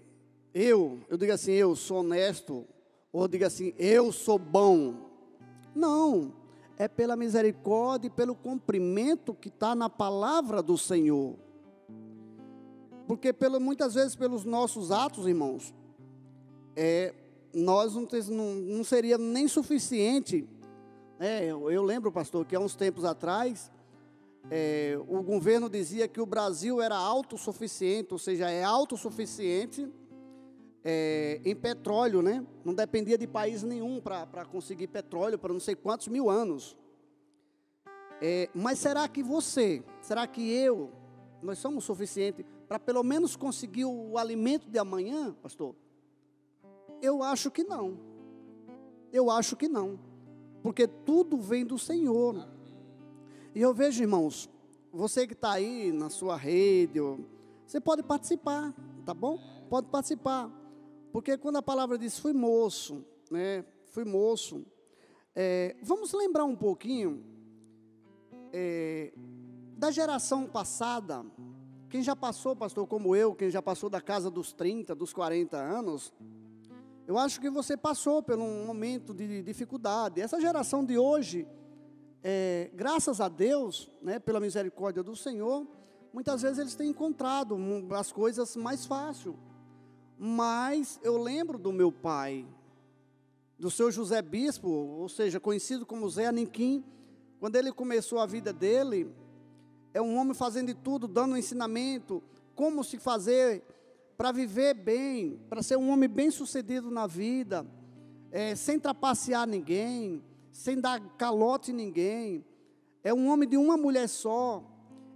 eu, 0.54 1.00
eu 1.08 1.16
digo 1.16 1.32
assim, 1.32 1.52
eu 1.52 1.74
sou 1.76 2.00
honesto, 2.00 2.66
ou 3.12 3.26
diga 3.28 3.46
assim, 3.46 3.74
eu 3.78 4.12
sou 4.12 4.38
bom. 4.38 5.10
Não, 5.74 6.32
é 6.78 6.86
pela 6.86 7.16
misericórdia 7.16 8.06
e 8.06 8.10
pelo 8.10 8.36
cumprimento 8.36 9.34
que 9.34 9.48
está 9.48 9.74
na 9.74 9.90
palavra 9.90 10.62
do 10.62 10.78
Senhor. 10.78 11.36
Porque 13.08 13.32
pelo, 13.32 13.58
muitas 13.60 13.94
vezes 13.94 14.14
pelos 14.14 14.44
nossos 14.44 14.92
atos, 14.92 15.26
irmãos, 15.26 15.74
é, 16.76 17.12
nós 17.52 17.94
não, 17.94 18.06
não, 18.30 18.54
não 18.54 18.84
seria 18.84 19.18
nem 19.18 19.48
suficiente. 19.48 20.48
É, 21.18 21.46
eu, 21.46 21.68
eu, 21.68 21.82
lembro, 21.82 22.12
pastor, 22.12 22.46
que 22.46 22.54
há 22.54 22.60
uns 22.60 22.76
tempos 22.76 23.04
atrás, 23.04 23.72
é, 24.48 24.96
o 25.08 25.20
governo 25.20 25.68
dizia 25.68 26.06
que 26.06 26.20
o 26.20 26.26
Brasil 26.26 26.80
era 26.80 26.96
autossuficiente, 26.96 28.12
ou 28.12 28.18
seja, 28.18 28.48
é 28.48 28.62
autossuficiente 28.62 29.90
é, 30.84 31.40
em 31.44 31.54
petróleo, 31.54 32.22
né? 32.22 32.44
Não 32.64 32.74
dependia 32.74 33.18
de 33.18 33.26
país 33.26 33.62
nenhum 33.62 34.00
para 34.00 34.44
conseguir 34.44 34.86
petróleo 34.88 35.38
para 35.38 35.52
não 35.52 35.60
sei 35.60 35.74
quantos 35.74 36.08
mil 36.08 36.30
anos. 36.30 36.76
É, 38.20 38.48
mas 38.54 38.78
será 38.78 39.06
que 39.08 39.22
você, 39.22 39.82
será 40.00 40.26
que 40.26 40.50
eu, 40.50 40.90
nós 41.42 41.58
somos 41.58 41.84
suficientes 41.84 42.44
para 42.66 42.78
pelo 42.78 43.02
menos 43.02 43.36
conseguir 43.36 43.84
o 43.84 44.18
alimento 44.18 44.68
de 44.68 44.78
amanhã, 44.78 45.34
pastor? 45.42 45.74
Eu 47.00 47.22
acho 47.22 47.50
que 47.50 47.62
não. 47.62 47.98
Eu 49.12 49.30
acho 49.30 49.56
que 49.56 49.68
não. 49.68 49.98
Porque 50.62 50.86
tudo 50.86 51.38
vem 51.38 51.64
do 51.64 51.78
Senhor. 51.78 52.48
E 53.54 53.60
eu 53.60 53.72
vejo, 53.72 54.02
irmãos, 54.02 54.50
você 54.92 55.26
que 55.26 55.32
está 55.32 55.52
aí 55.52 55.92
na 55.92 56.10
sua 56.10 56.36
rede, 56.36 56.98
você 57.64 57.80
pode 57.80 58.02
participar, 58.02 58.74
tá 59.04 59.14
bom? 59.14 59.38
Pode 59.70 59.86
participar. 59.88 60.50
Porque 61.12 61.36
quando 61.38 61.56
a 61.56 61.62
palavra 61.62 61.96
diz 61.96 62.18
fui 62.18 62.32
moço, 62.32 63.04
né? 63.30 63.64
Fui 63.86 64.04
moço. 64.04 64.64
É, 65.34 65.76
vamos 65.82 66.12
lembrar 66.12 66.44
um 66.44 66.56
pouquinho 66.56 67.24
é, 68.52 69.12
da 69.76 69.90
geração 69.90 70.46
passada. 70.46 71.24
Quem 71.88 72.02
já 72.02 72.14
passou, 72.14 72.54
pastor, 72.54 72.86
como 72.86 73.16
eu, 73.16 73.34
quem 73.34 73.50
já 73.50 73.62
passou 73.62 73.88
da 73.88 74.00
casa 74.00 74.30
dos 74.30 74.52
30, 74.52 74.94
dos 74.94 75.12
40 75.12 75.56
anos, 75.56 76.12
eu 77.06 77.16
acho 77.16 77.40
que 77.40 77.48
você 77.48 77.76
passou 77.76 78.22
por 78.22 78.38
um 78.38 78.66
momento 78.66 79.14
de 79.14 79.42
dificuldade. 79.42 80.20
Essa 80.20 80.38
geração 80.38 80.84
de 80.84 80.98
hoje, 80.98 81.46
é, 82.22 82.70
graças 82.74 83.20
a 83.20 83.28
Deus, 83.28 83.90
né, 84.02 84.18
pela 84.18 84.38
misericórdia 84.38 85.02
do 85.02 85.16
Senhor, 85.16 85.66
muitas 86.12 86.42
vezes 86.42 86.58
eles 86.58 86.74
têm 86.74 86.90
encontrado 86.90 87.56
as 87.92 88.12
coisas 88.12 88.56
mais 88.56 88.84
fácil. 88.84 89.38
Mas 90.18 90.98
eu 91.04 91.16
lembro 91.16 91.56
do 91.56 91.72
meu 91.72 91.92
pai, 91.92 92.44
do 93.56 93.70
seu 93.70 93.90
José 93.90 94.20
Bispo, 94.20 94.68
ou 94.68 95.08
seja, 95.08 95.38
conhecido 95.38 95.86
como 95.86 96.10
Zé 96.10 96.26
Aniquim, 96.26 96.84
quando 97.38 97.54
ele 97.54 97.70
começou 97.70 98.18
a 98.18 98.26
vida 98.26 98.52
dele, 98.52 99.14
é 99.94 100.02
um 100.02 100.16
homem 100.16 100.34
fazendo 100.34 100.66
de 100.66 100.74
tudo, 100.74 101.06
dando 101.06 101.34
um 101.34 101.36
ensinamento, 101.36 102.20
como 102.56 102.82
se 102.82 102.98
fazer 102.98 103.62
para 104.16 104.32
viver 104.32 104.74
bem, 104.74 105.38
para 105.48 105.62
ser 105.62 105.76
um 105.76 105.88
homem 105.90 106.08
bem 106.08 106.32
sucedido 106.32 106.90
na 106.90 107.06
vida, 107.06 107.64
é, 108.32 108.56
sem 108.56 108.76
trapacear 108.76 109.46
ninguém, 109.46 110.20
sem 110.50 110.80
dar 110.80 111.00
calote 111.16 111.70
em 111.70 111.74
ninguém. 111.74 112.44
É 113.04 113.14
um 113.14 113.28
homem 113.30 113.48
de 113.48 113.56
uma 113.56 113.76
mulher 113.76 114.08
só. 114.08 114.64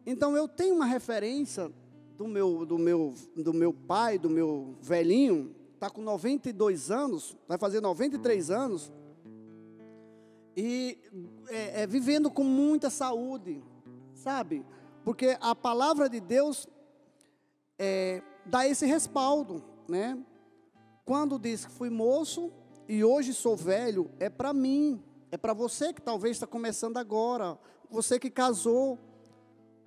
Então 0.06 0.36
eu 0.36 0.46
tenho 0.46 0.76
uma 0.76 0.86
referência 0.86 1.72
do 2.16 2.26
meu, 2.26 2.64
do 2.64 2.78
meu, 2.78 3.14
do 3.36 3.52
meu 3.52 3.72
pai, 3.72 4.18
do 4.18 4.30
meu 4.30 4.76
velhinho, 4.80 5.54
está 5.74 5.90
com 5.90 6.00
92 6.00 6.90
anos, 6.90 7.36
vai 7.48 7.58
fazer 7.58 7.80
93 7.80 8.50
anos, 8.50 8.92
e 10.56 10.98
é, 11.48 11.82
é, 11.82 11.86
vivendo 11.86 12.30
com 12.30 12.44
muita 12.44 12.90
saúde, 12.90 13.62
sabe? 14.14 14.64
Porque 15.04 15.36
a 15.40 15.54
palavra 15.54 16.08
de 16.08 16.20
Deus 16.20 16.68
é, 17.78 18.22
dá 18.44 18.66
esse 18.66 18.86
respaldo, 18.86 19.64
né? 19.88 20.18
Quando 21.04 21.38
diz 21.38 21.64
que 21.64 21.72
fui 21.72 21.90
moço 21.90 22.52
e 22.86 23.02
hoje 23.02 23.34
sou 23.34 23.56
velho, 23.56 24.10
é 24.20 24.28
para 24.28 24.52
mim, 24.52 25.02
é 25.30 25.36
para 25.36 25.52
você 25.52 25.92
que 25.92 26.00
talvez 26.00 26.36
está 26.36 26.46
começando 26.46 26.98
agora, 26.98 27.58
você 27.90 28.18
que 28.18 28.30
casou, 28.30 28.98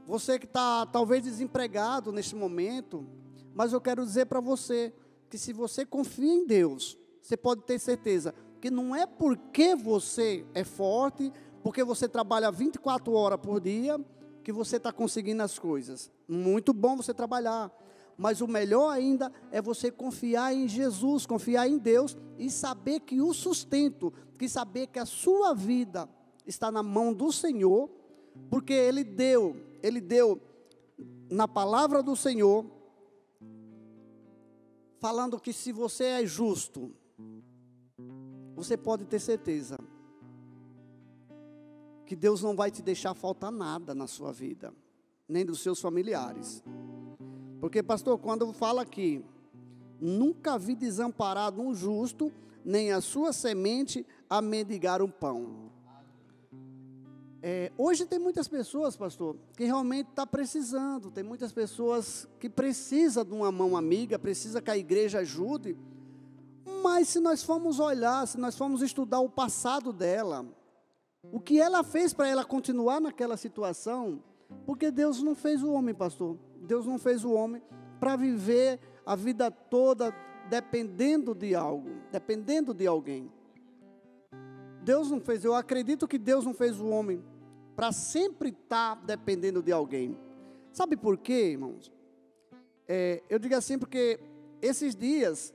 você 0.05 0.37
que 0.37 0.45
está 0.45 0.85
talvez 0.85 1.23
desempregado 1.23 2.11
neste 2.11 2.35
momento, 2.35 3.05
mas 3.53 3.73
eu 3.73 3.81
quero 3.81 4.05
dizer 4.05 4.25
para 4.27 4.39
você 4.39 4.93
que 5.29 5.37
se 5.37 5.51
você 5.51 5.85
confia 5.85 6.33
em 6.33 6.45
Deus, 6.45 6.97
você 7.21 7.35
pode 7.35 7.63
ter 7.63 7.79
certeza 7.79 8.33
que 8.61 8.69
não 8.69 8.95
é 8.95 9.05
porque 9.05 9.75
você 9.75 10.45
é 10.53 10.63
forte, 10.63 11.31
porque 11.63 11.83
você 11.83 12.07
trabalha 12.07 12.51
24 12.51 13.11
horas 13.13 13.39
por 13.39 13.59
dia, 13.59 13.99
que 14.43 14.51
você 14.51 14.77
está 14.77 14.91
conseguindo 14.91 15.41
as 15.41 15.57
coisas. 15.57 16.11
Muito 16.27 16.71
bom 16.71 16.95
você 16.95 17.13
trabalhar, 17.13 17.71
mas 18.15 18.41
o 18.41 18.47
melhor 18.47 18.91
ainda 18.91 19.31
é 19.51 19.59
você 19.59 19.89
confiar 19.89 20.53
em 20.53 20.67
Jesus, 20.67 21.25
confiar 21.25 21.67
em 21.67 21.79
Deus 21.79 22.15
e 22.37 22.49
saber 22.51 22.99
que 22.99 23.19
o 23.21 23.33
sustento, 23.33 24.13
que 24.37 24.47
saber 24.47 24.87
que 24.87 24.99
a 24.99 25.05
sua 25.05 25.53
vida 25.55 26.07
está 26.45 26.71
na 26.71 26.83
mão 26.83 27.11
do 27.11 27.31
Senhor, 27.31 27.89
porque 28.49 28.73
Ele 28.73 29.03
deu 29.03 29.64
ele 29.81 30.01
deu 30.01 30.41
na 31.29 31.47
palavra 31.47 32.01
do 32.01 32.15
Senhor, 32.15 32.65
falando 34.99 35.39
que 35.39 35.53
se 35.53 35.71
você 35.71 36.05
é 36.05 36.25
justo, 36.25 36.91
você 38.55 38.77
pode 38.77 39.05
ter 39.05 39.19
certeza 39.19 39.77
que 42.05 42.15
Deus 42.15 42.41
não 42.41 42.55
vai 42.55 42.69
te 42.69 42.81
deixar 42.81 43.13
faltar 43.13 43.51
nada 43.51 43.95
na 43.95 44.07
sua 44.07 44.31
vida, 44.31 44.73
nem 45.27 45.45
dos 45.45 45.59
seus 45.59 45.81
familiares. 45.81 46.63
Porque, 47.59 47.81
pastor, 47.81 48.19
quando 48.19 48.51
fala 48.53 48.83
aqui, 48.83 49.25
nunca 49.99 50.57
vi 50.57 50.75
desamparado 50.75 51.61
um 51.61 51.73
justo, 51.73 52.31
nem 52.63 52.91
a 52.91 53.01
sua 53.01 53.33
semente 53.33 54.05
a 54.29 54.41
mendigar 54.41 55.01
um 55.01 55.09
pão. 55.09 55.71
É, 57.47 57.71
hoje 57.77 58.07
tem 58.07 58.17
muitas 58.17 58.47
pessoas, 58.47 58.97
pastor, 58.97 59.37
que 59.55 59.65
realmente 59.65 60.09
está 60.09 60.25
precisando. 60.25 61.11
Tem 61.11 61.23
muitas 61.23 61.51
pessoas 61.51 62.27
que 62.39 62.49
precisam 62.49 63.23
de 63.23 63.33
uma 63.33 63.51
mão 63.51 63.77
amiga, 63.77 64.17
precisa 64.17 64.59
que 64.59 64.71
a 64.71 64.75
igreja 64.75 65.19
ajude. 65.19 65.77
Mas 66.81 67.07
se 67.09 67.19
nós 67.19 67.43
formos 67.43 67.79
olhar, 67.79 68.27
se 68.27 68.39
nós 68.39 68.57
formos 68.57 68.81
estudar 68.81 69.19
o 69.19 69.29
passado 69.29 69.93
dela, 69.93 70.43
o 71.31 71.39
que 71.39 71.61
ela 71.61 71.83
fez 71.83 72.15
para 72.15 72.27
ela 72.27 72.43
continuar 72.43 72.99
naquela 72.99 73.37
situação, 73.37 74.23
porque 74.65 74.89
Deus 74.89 75.21
não 75.21 75.35
fez 75.35 75.61
o 75.61 75.71
homem, 75.71 75.93
pastor. 75.93 76.39
Deus 76.63 76.87
não 76.87 76.97
fez 76.97 77.23
o 77.23 77.31
homem 77.31 77.61
para 77.99 78.15
viver 78.15 78.79
a 79.05 79.15
vida 79.15 79.51
toda 79.51 80.11
dependendo 80.49 81.35
de 81.35 81.53
algo, 81.53 81.91
dependendo 82.11 82.73
de 82.73 82.87
alguém. 82.87 83.31
Deus 84.81 85.11
não 85.11 85.21
fez, 85.21 85.45
eu 85.45 85.53
acredito 85.53 86.07
que 86.07 86.17
Deus 86.17 86.43
não 86.43 86.53
fez 86.55 86.79
o 86.79 86.87
homem 86.87 87.23
para 87.75 87.91
sempre 87.91 88.49
estar 88.49 88.95
tá 88.95 89.01
dependendo 89.05 89.61
de 89.61 89.71
alguém. 89.71 90.17
Sabe 90.71 90.95
por 90.95 91.17
quê, 91.17 91.51
irmãos? 91.51 91.91
É, 92.87 93.21
eu 93.29 93.39
digo 93.39 93.55
assim 93.55 93.77
porque 93.77 94.19
esses 94.61 94.95
dias, 94.95 95.53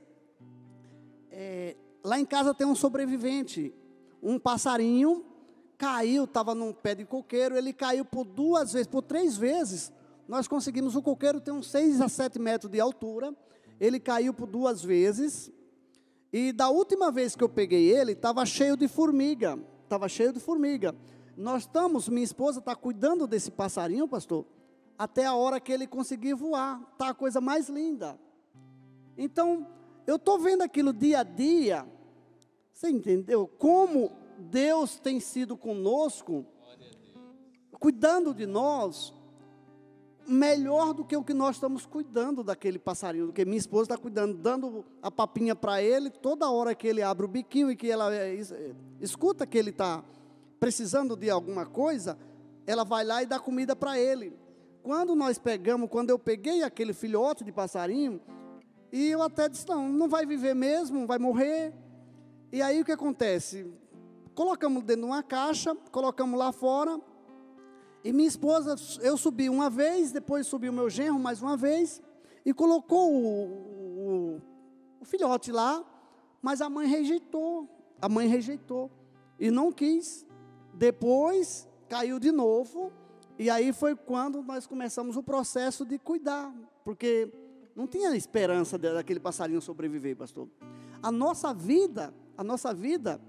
é, 1.31 1.75
lá 2.03 2.19
em 2.19 2.25
casa 2.25 2.53
tem 2.53 2.67
um 2.67 2.75
sobrevivente, 2.75 3.73
um 4.21 4.37
passarinho 4.37 5.25
caiu, 5.77 6.25
estava 6.25 6.53
num 6.53 6.71
pé 6.71 6.93
de 6.93 7.05
coqueiro, 7.05 7.57
ele 7.57 7.73
caiu 7.73 8.05
por 8.05 8.23
duas 8.23 8.73
vezes, 8.73 8.87
por 8.87 9.01
três 9.01 9.35
vezes. 9.35 9.91
Nós 10.27 10.47
conseguimos, 10.47 10.95
o 10.95 11.01
coqueiro 11.01 11.41
tem 11.41 11.53
uns 11.53 11.71
6 11.71 12.01
a 12.01 12.07
7 12.07 12.37
metros 12.37 12.71
de 12.71 12.79
altura, 12.79 13.35
ele 13.79 13.99
caiu 13.99 14.33
por 14.33 14.45
duas 14.45 14.83
vezes, 14.83 15.51
e 16.31 16.53
da 16.53 16.69
última 16.69 17.11
vez 17.11 17.35
que 17.35 17.43
eu 17.43 17.49
peguei 17.49 17.91
ele, 17.91 18.13
estava 18.13 18.45
cheio 18.45 18.77
de 18.77 18.87
formiga, 18.87 19.59
estava 19.83 20.07
cheio 20.07 20.31
de 20.31 20.39
formiga. 20.39 20.95
Nós 21.37 21.63
estamos, 21.63 22.09
minha 22.09 22.23
esposa 22.23 22.59
está 22.59 22.75
cuidando 22.75 23.25
desse 23.25 23.51
passarinho, 23.51 24.07
pastor, 24.07 24.45
até 24.97 25.25
a 25.25 25.33
hora 25.33 25.59
que 25.59 25.71
ele 25.71 25.87
conseguir 25.87 26.33
voar. 26.33 26.81
Está 26.93 27.09
a 27.09 27.13
coisa 27.13 27.41
mais 27.41 27.69
linda. 27.69 28.19
Então, 29.17 29.67
eu 30.05 30.17
estou 30.17 30.39
vendo 30.39 30.61
aquilo 30.61 30.93
dia 30.93 31.19
a 31.19 31.23
dia. 31.23 31.87
Você 32.73 32.89
entendeu? 32.89 33.47
Como 33.47 34.11
Deus 34.37 34.99
tem 34.99 35.19
sido 35.19 35.55
conosco, 35.55 36.45
cuidando 37.79 38.33
de 38.33 38.45
nós, 38.45 39.13
melhor 40.27 40.93
do 40.93 41.03
que 41.03 41.15
o 41.15 41.23
que 41.23 41.33
nós 41.33 41.55
estamos 41.55 41.85
cuidando 41.85 42.43
daquele 42.43 42.79
passarinho, 42.79 43.27
do 43.27 43.33
que 43.33 43.43
minha 43.45 43.57
esposa 43.57 43.83
está 43.83 43.97
cuidando, 43.97 44.37
dando 44.37 44.85
a 45.01 45.11
papinha 45.11 45.55
para 45.55 45.81
ele, 45.81 46.09
toda 46.09 46.49
hora 46.49 46.75
que 46.75 46.87
ele 46.87 47.01
abre 47.01 47.25
o 47.25 47.29
biquinho 47.29 47.71
e 47.71 47.75
que 47.75 47.89
ela 47.89 48.13
é, 48.13 48.35
escuta 48.99 49.45
que 49.45 49.57
ele 49.57 49.71
está 49.71 50.03
precisando 50.61 51.17
de 51.17 51.27
alguma 51.27 51.65
coisa, 51.65 52.15
ela 52.67 52.83
vai 52.83 53.03
lá 53.03 53.23
e 53.23 53.25
dá 53.25 53.39
comida 53.39 53.75
para 53.75 53.97
ele. 53.97 54.37
Quando 54.83 55.15
nós 55.15 55.39
pegamos, 55.39 55.89
quando 55.89 56.11
eu 56.11 56.19
peguei 56.19 56.61
aquele 56.61 56.93
filhote 56.93 57.43
de 57.43 57.51
passarinho, 57.51 58.21
e 58.91 59.09
eu 59.09 59.23
até 59.23 59.49
disse: 59.49 59.67
não, 59.67 59.89
não 59.89 60.07
vai 60.07 60.23
viver 60.23 60.53
mesmo, 60.53 61.07
vai 61.07 61.17
morrer. 61.17 61.73
E 62.51 62.61
aí 62.61 62.79
o 62.79 62.85
que 62.85 62.91
acontece? 62.91 63.73
Colocamos 64.35 64.83
dentro 64.83 65.01
de 65.01 65.07
uma 65.07 65.23
caixa, 65.23 65.75
colocamos 65.91 66.37
lá 66.37 66.51
fora. 66.51 67.01
E 68.03 68.13
minha 68.13 68.27
esposa, 68.27 68.75
eu 69.01 69.17
subi 69.17 69.49
uma 69.49 69.69
vez, 69.69 70.11
depois 70.11 70.45
subiu 70.45 70.71
meu 70.71 70.91
genro 70.91 71.19
mais 71.19 71.41
uma 71.41 71.57
vez, 71.57 72.03
e 72.45 72.53
colocou 72.53 73.11
o, 73.11 74.37
o, 74.37 74.41
o 74.99 75.05
filhote 75.05 75.51
lá, 75.51 75.83
mas 76.39 76.61
a 76.61 76.69
mãe 76.69 76.87
rejeitou. 76.87 77.67
A 77.99 78.07
mãe 78.07 78.27
rejeitou 78.27 78.91
e 79.39 79.49
não 79.49 79.71
quis. 79.71 80.23
Depois 80.73 81.67
caiu 81.87 82.19
de 82.19 82.31
novo, 82.31 82.91
e 83.37 83.49
aí 83.49 83.73
foi 83.73 83.95
quando 83.95 84.41
nós 84.43 84.67
começamos 84.67 85.17
o 85.17 85.23
processo 85.23 85.85
de 85.85 85.97
cuidar, 85.97 86.53
porque 86.83 87.31
não 87.75 87.87
tinha 87.87 88.15
esperança 88.15 88.77
daquele 88.77 89.19
passarinho 89.19 89.61
sobreviver, 89.61 90.15
pastor. 90.15 90.47
A 91.01 91.11
nossa 91.11 91.53
vida, 91.53 92.13
a 92.37 92.43
nossa 92.43 92.73
vida, 92.73 93.19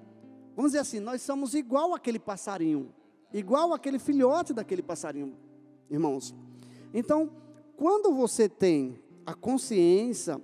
vamos 0.54 0.72
dizer 0.72 0.80
assim, 0.80 1.00
nós 1.00 1.22
somos 1.22 1.54
igual 1.54 1.94
aquele 1.94 2.18
passarinho, 2.18 2.92
igual 3.32 3.72
aquele 3.72 3.98
filhote 3.98 4.52
daquele 4.52 4.82
passarinho, 4.82 5.36
irmãos. 5.90 6.34
Então, 6.92 7.30
quando 7.76 8.12
você 8.14 8.48
tem 8.48 9.00
a 9.24 9.34
consciência 9.34 10.40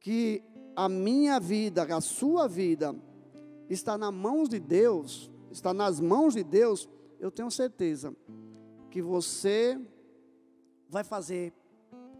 que 0.00 0.42
a 0.74 0.88
minha 0.88 1.38
vida, 1.38 1.82
a 1.82 2.00
sua 2.00 2.46
vida, 2.46 2.94
está 3.68 3.98
nas 3.98 4.12
mãos 4.12 4.48
de 4.48 4.58
Deus, 4.58 5.30
está 5.56 5.72
nas 5.72 6.00
mãos 6.00 6.34
de 6.34 6.44
Deus, 6.44 6.88
eu 7.18 7.30
tenho 7.30 7.50
certeza 7.50 8.14
que 8.90 9.00
você 9.00 9.80
vai 10.88 11.02
fazer 11.02 11.52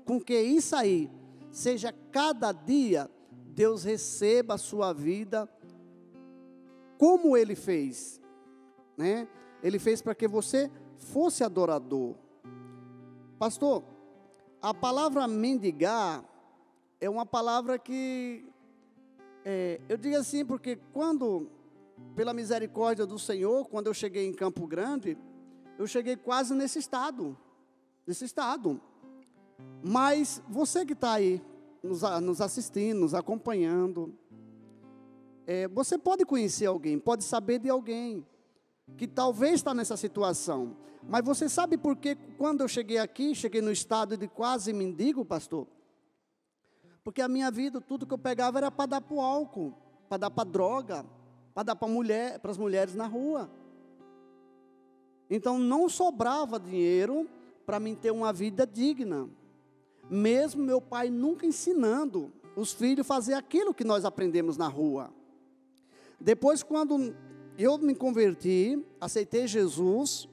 com 0.04 0.20
que 0.20 0.38
isso 0.38 0.74
aí 0.74 1.10
seja 1.50 1.92
cada 2.10 2.52
dia 2.52 3.10
Deus 3.48 3.84
receba 3.84 4.54
a 4.54 4.58
sua 4.58 4.92
vida 4.92 5.48
como 6.98 7.36
ele 7.36 7.54
fez, 7.54 8.20
né? 8.96 9.28
Ele 9.62 9.78
fez 9.78 10.00
para 10.00 10.14
que 10.14 10.26
você 10.26 10.70
fosse 10.98 11.44
adorador. 11.44 12.14
Pastor, 13.38 13.82
a 14.62 14.72
palavra 14.72 15.26
mendigar 15.28 16.24
é 17.00 17.08
uma 17.08 17.26
palavra 17.26 17.78
que 17.78 18.46
é, 19.44 19.80
eu 19.88 19.96
digo 19.96 20.16
assim 20.16 20.44
porque 20.44 20.76
quando, 20.92 21.50
pela 22.14 22.32
misericórdia 22.32 23.06
do 23.06 23.18
Senhor, 23.18 23.68
quando 23.68 23.86
eu 23.86 23.94
cheguei 23.94 24.26
em 24.26 24.32
Campo 24.32 24.66
Grande, 24.66 25.16
eu 25.78 25.86
cheguei 25.86 26.16
quase 26.16 26.54
nesse 26.54 26.78
estado, 26.78 27.36
nesse 28.06 28.24
estado. 28.24 28.80
Mas 29.82 30.42
você 30.48 30.84
que 30.84 30.92
está 30.92 31.12
aí 31.12 31.42
nos, 31.82 32.02
nos, 32.22 32.40
assistindo, 32.40 33.00
nos 33.00 33.14
acompanhando, 33.14 34.14
é, 35.46 35.68
você 35.68 35.96
pode 35.98 36.24
conhecer 36.24 36.66
alguém, 36.66 36.98
pode 36.98 37.24
saber 37.24 37.58
de 37.58 37.68
alguém 37.68 38.26
que 38.96 39.06
talvez 39.06 39.54
está 39.54 39.74
nessa 39.74 39.96
situação. 39.96 40.76
Mas 41.02 41.24
você 41.24 41.48
sabe 41.48 41.76
por 41.76 41.96
que 41.96 42.16
quando 42.36 42.62
eu 42.62 42.68
cheguei 42.68 42.98
aqui, 42.98 43.34
cheguei 43.34 43.60
no 43.60 43.70
estado 43.70 44.16
de 44.16 44.26
quase 44.26 44.72
mendigo, 44.72 45.24
pastor? 45.24 45.66
Porque 47.04 47.22
a 47.22 47.28
minha 47.28 47.50
vida, 47.50 47.80
tudo 47.80 48.06
que 48.06 48.12
eu 48.12 48.18
pegava 48.18 48.58
era 48.58 48.70
para 48.70 48.86
dar 48.86 49.00
para 49.00 49.14
o 49.14 49.20
álcool, 49.20 49.72
para 50.08 50.18
dar 50.18 50.30
para 50.30 50.48
droga, 50.48 51.06
para 51.56 51.62
dar 51.62 51.76
para 51.76 51.88
mulher, 51.88 52.38
as 52.44 52.58
mulheres 52.58 52.94
na 52.94 53.06
rua. 53.06 53.50
Então 55.30 55.58
não 55.58 55.88
sobrava 55.88 56.60
dinheiro 56.60 57.26
para 57.64 57.80
mim 57.80 57.94
ter 57.94 58.10
uma 58.10 58.30
vida 58.30 58.66
digna. 58.66 59.26
Mesmo 60.10 60.62
meu 60.62 60.82
pai 60.82 61.08
nunca 61.08 61.46
ensinando 61.46 62.30
os 62.54 62.74
filhos 62.74 63.00
a 63.00 63.04
fazer 63.08 63.32
aquilo 63.32 63.72
que 63.72 63.84
nós 63.84 64.04
aprendemos 64.04 64.58
na 64.58 64.68
rua. 64.68 65.10
Depois, 66.20 66.62
quando 66.62 67.16
eu 67.56 67.78
me 67.78 67.94
converti, 67.94 68.78
aceitei 69.00 69.46
Jesus 69.46 70.28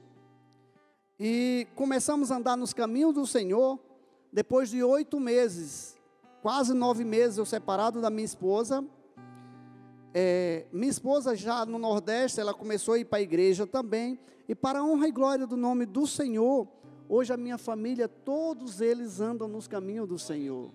e 1.17 1.65
começamos 1.73 2.33
a 2.33 2.35
andar 2.35 2.57
nos 2.57 2.73
caminhos 2.73 3.13
do 3.13 3.25
Senhor, 3.25 3.79
depois 4.29 4.69
de 4.69 4.83
oito 4.83 5.21
meses, 5.21 5.95
quase 6.41 6.73
nove 6.73 7.05
meses 7.05 7.37
eu 7.37 7.45
separado 7.45 8.01
da 8.01 8.09
minha 8.09 8.25
esposa. 8.25 8.85
É, 10.13 10.67
minha 10.71 10.91
esposa 10.91 11.35
já 11.35 11.65
no 11.65 11.79
Nordeste, 11.79 12.39
ela 12.39 12.53
começou 12.53 12.93
a 12.93 12.99
ir 12.99 13.05
para 13.05 13.17
a 13.17 13.21
igreja 13.21 13.65
também. 13.65 14.19
E 14.47 14.53
para 14.53 14.79
a 14.79 14.83
honra 14.83 15.07
e 15.07 15.11
glória 15.11 15.47
do 15.47 15.57
nome 15.57 15.85
do 15.85 16.05
Senhor, 16.05 16.67
hoje 17.09 17.33
a 17.33 17.37
minha 17.37 17.57
família, 17.57 18.07
todos 18.07 18.81
eles 18.81 19.19
andam 19.19 19.47
nos 19.47 19.67
caminhos 19.67 20.07
do 20.07 20.19
Senhor. 20.19 20.71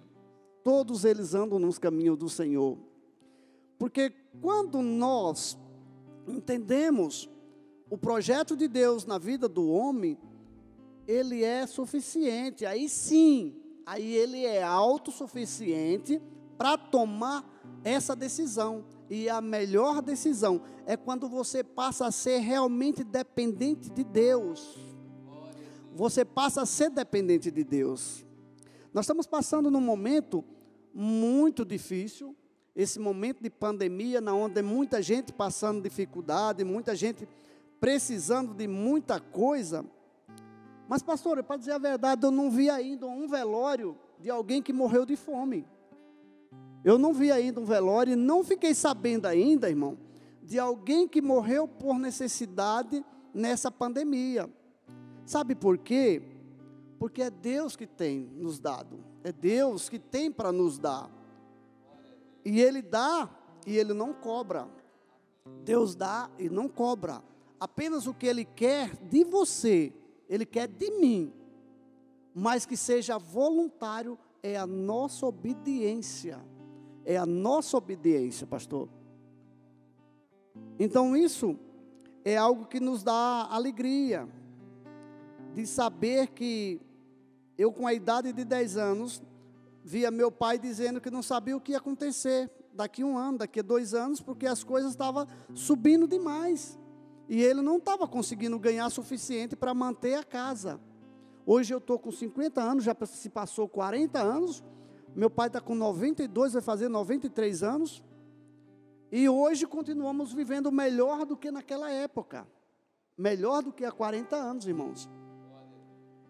Todos 0.64 1.05
eles 1.05 1.35
andam 1.35 1.59
nos 1.59 1.79
caminhos 1.79 2.18
do 2.18 2.29
Senhor. 2.29 2.77
Porque 3.79 4.12
quando 4.40 4.83
nós 4.83 5.57
entendemos 6.27 7.31
o 7.88 7.96
projeto 7.96 8.57
de 8.57 8.66
Deus 8.66 9.07
na 9.07 9.18
vida 9.18 9.48
do 9.48 9.68
homem, 9.68 10.18
ele 11.07 11.44
é 11.44 11.66
suficiente. 11.66 12.66
Aí 12.66 12.88
sim, 12.88 13.55
aí 13.87 14.14
ele 14.14 14.44
é 14.44 14.62
autossuficiente 14.62 16.20
para 16.57 16.77
tomar 16.77 17.48
essa 17.85 18.16
decisão. 18.16 18.85
E 19.11 19.29
a 19.29 19.40
melhor 19.40 20.03
decisão 20.03 20.61
é 20.87 20.97
quando 20.97 21.29
você 21.29 21.64
passa 21.64 22.07
a 22.07 22.12
ser 22.12 22.38
realmente 22.38 23.03
dependente 23.03 23.90
de 23.90 24.05
Deus. 24.05 24.79
Você 25.94 26.25
passa 26.25 26.62
a 26.62 26.66
ser 26.66 26.90
dependente 26.90 27.51
de 27.51 27.64
Deus. 27.64 28.25
Nós 28.92 29.05
estamos 29.05 29.27
passando 29.27 29.71
num 29.71 29.81
momento 29.81 30.44
muito 30.92 31.64
difícil, 31.64 32.37
esse 32.75 32.99
momento 32.99 33.42
de 33.42 33.51
pandemia, 33.51 34.21
na 34.21 34.35
onde 34.35 34.62
muita 34.62 35.03
gente 35.03 35.33
passando 35.33 35.83
dificuldade, 35.83 36.62
muita 36.64 36.94
gente 36.94 37.29
precisando 37.81 38.55
de 38.55 38.66
muita 38.68 39.18
coisa. 39.18 39.85
Mas, 40.88 41.03
pastor, 41.03 41.42
para 41.42 41.57
dizer 41.57 41.73
a 41.73 41.79
verdade, 41.79 42.25
eu 42.27 42.31
não 42.31 42.51
vi 42.51 42.71
ainda 42.71 43.07
um 43.07 43.27
velório 43.27 43.97
de 44.21 44.31
alguém 44.31 44.62
que 44.62 44.73
morreu 44.73 45.05
de 45.05 45.16
fome. 45.16 45.66
Eu 46.88 46.98
não 46.98 47.12
vi 47.12 47.31
ainda 47.31 47.61
um 47.61 47.64
velório 47.64 48.12
e 48.12 48.16
não 48.16 48.42
fiquei 48.42 48.74
sabendo 48.74 49.27
ainda, 49.27 49.68
irmão, 49.68 49.98
de 50.42 50.59
alguém 50.59 51.07
que 51.07 51.20
morreu 51.20 51.68
por 51.68 51.98
necessidade 51.98 53.05
nessa 53.35 53.70
pandemia. 53.70 54.48
Sabe 55.27 55.55
por 55.55 55.77
quê? 55.77 56.22
Porque 56.98 57.22
é 57.22 57.31
Deus 57.31 57.77
que 57.77 57.87
tem 57.87 58.31
nos 58.37 58.59
dado. 58.59 59.05
É 59.22 59.31
Deus 59.31 59.88
que 59.88 59.98
tem 59.98 60.33
para 60.33 60.51
nos 60.51 60.79
dar. 60.79 61.11
E 62.44 62.61
Ele 62.61 62.81
dá 62.81 63.29
e 63.66 63.77
Ele 63.77 63.92
não 63.92 64.14
cobra. 64.14 64.68
Deus 65.64 65.94
dá 65.94 66.31
e 66.38 66.48
não 66.48 66.68
cobra. 66.68 67.22
Apenas 67.61 68.07
o 68.07 68.14
que 68.14 68.27
Ele 68.27 68.44
quer 68.44 68.96
de 68.96 69.24
você 69.24 69.92
ele 70.29 70.44
quer 70.44 70.68
de 70.68 70.90
mim, 70.90 71.33
mas 72.35 72.66
que 72.66 72.77
seja 72.77 73.18
voluntário, 73.18 74.18
é 74.42 74.57
a 74.57 74.66
nossa 74.66 75.27
obediência. 75.27 76.38
É 77.09 77.16
a 77.16 77.25
nossa 77.25 77.75
obediência, 77.75 78.47
pastor. 78.47 78.87
Então 80.79 81.16
isso 81.16 81.59
é 82.23 82.37
algo 82.37 82.66
que 82.66 82.79
nos 82.79 83.03
dá 83.03 83.49
alegria, 83.51 84.29
de 85.55 85.66
saber 85.66 86.27
que 86.29 86.79
eu, 87.57 87.73
com 87.73 87.87
a 87.87 87.94
idade 87.94 88.31
de 88.31 88.44
10 88.44 88.77
anos, 88.77 89.23
via 89.83 90.11
meu 90.11 90.31
pai 90.31 90.59
dizendo 90.59 91.01
que 91.01 91.11
não 91.11 91.23
sabia 91.23 91.57
o 91.57 91.61
que 91.62 91.73
ia 91.73 91.79
acontecer 91.79 92.51
daqui 92.75 93.03
um 93.03 93.16
ano, 93.16 93.38
daqui 93.38 93.62
dois 93.62 93.94
anos, 93.94 94.21
porque 94.21 94.47
as 94.47 94.62
coisas 94.62 94.90
estavam 94.90 95.27
subindo 95.55 96.07
demais. 96.07 96.79
E 97.27 97.42
ele 97.42 97.62
não 97.62 97.79
estava 97.79 98.07
conseguindo 98.07 98.59
ganhar 98.59 98.90
suficiente 98.90 99.57
para 99.57 99.73
manter 99.73 100.16
a 100.16 100.23
casa. 100.23 100.79
Hoje 101.47 101.73
eu 101.73 101.79
estou 101.79 101.99
com 101.99 102.12
50 102.12 102.61
anos, 102.61 102.85
já 102.85 102.94
se 103.07 103.31
passou 103.31 103.66
40 103.66 104.21
anos. 104.21 104.62
Meu 105.18 105.28
pai 105.28 105.48
está 105.48 105.61
com 105.61 105.74
92, 105.74 106.52
vai 106.52 106.62
fazer 106.62 106.88
93 106.88 107.64
anos. 107.64 108.00
E 109.11 109.28
hoje 109.28 109.66
continuamos 109.66 110.33
vivendo 110.33 110.70
melhor 110.70 111.26
do 111.26 111.37
que 111.37 111.50
naquela 111.50 111.90
época. 111.90 112.46
Melhor 113.16 113.64
do 113.64 113.72
que 113.72 113.85
há 113.85 113.90
40 113.90 114.37
anos, 114.37 114.64
irmãos. 114.64 115.11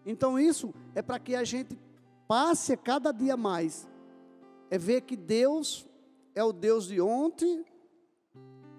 Então 0.03 0.39
isso 0.39 0.73
é 0.95 1.03
para 1.03 1.19
que 1.19 1.35
a 1.35 1.43
gente 1.43 1.77
passe 2.27 2.75
cada 2.75 3.11
dia 3.11 3.37
mais. 3.37 3.87
É 4.71 4.77
ver 4.79 5.01
que 5.01 5.15
Deus 5.15 5.87
é 6.33 6.43
o 6.43 6.51
Deus 6.51 6.87
de 6.87 6.99
ontem, 6.99 7.63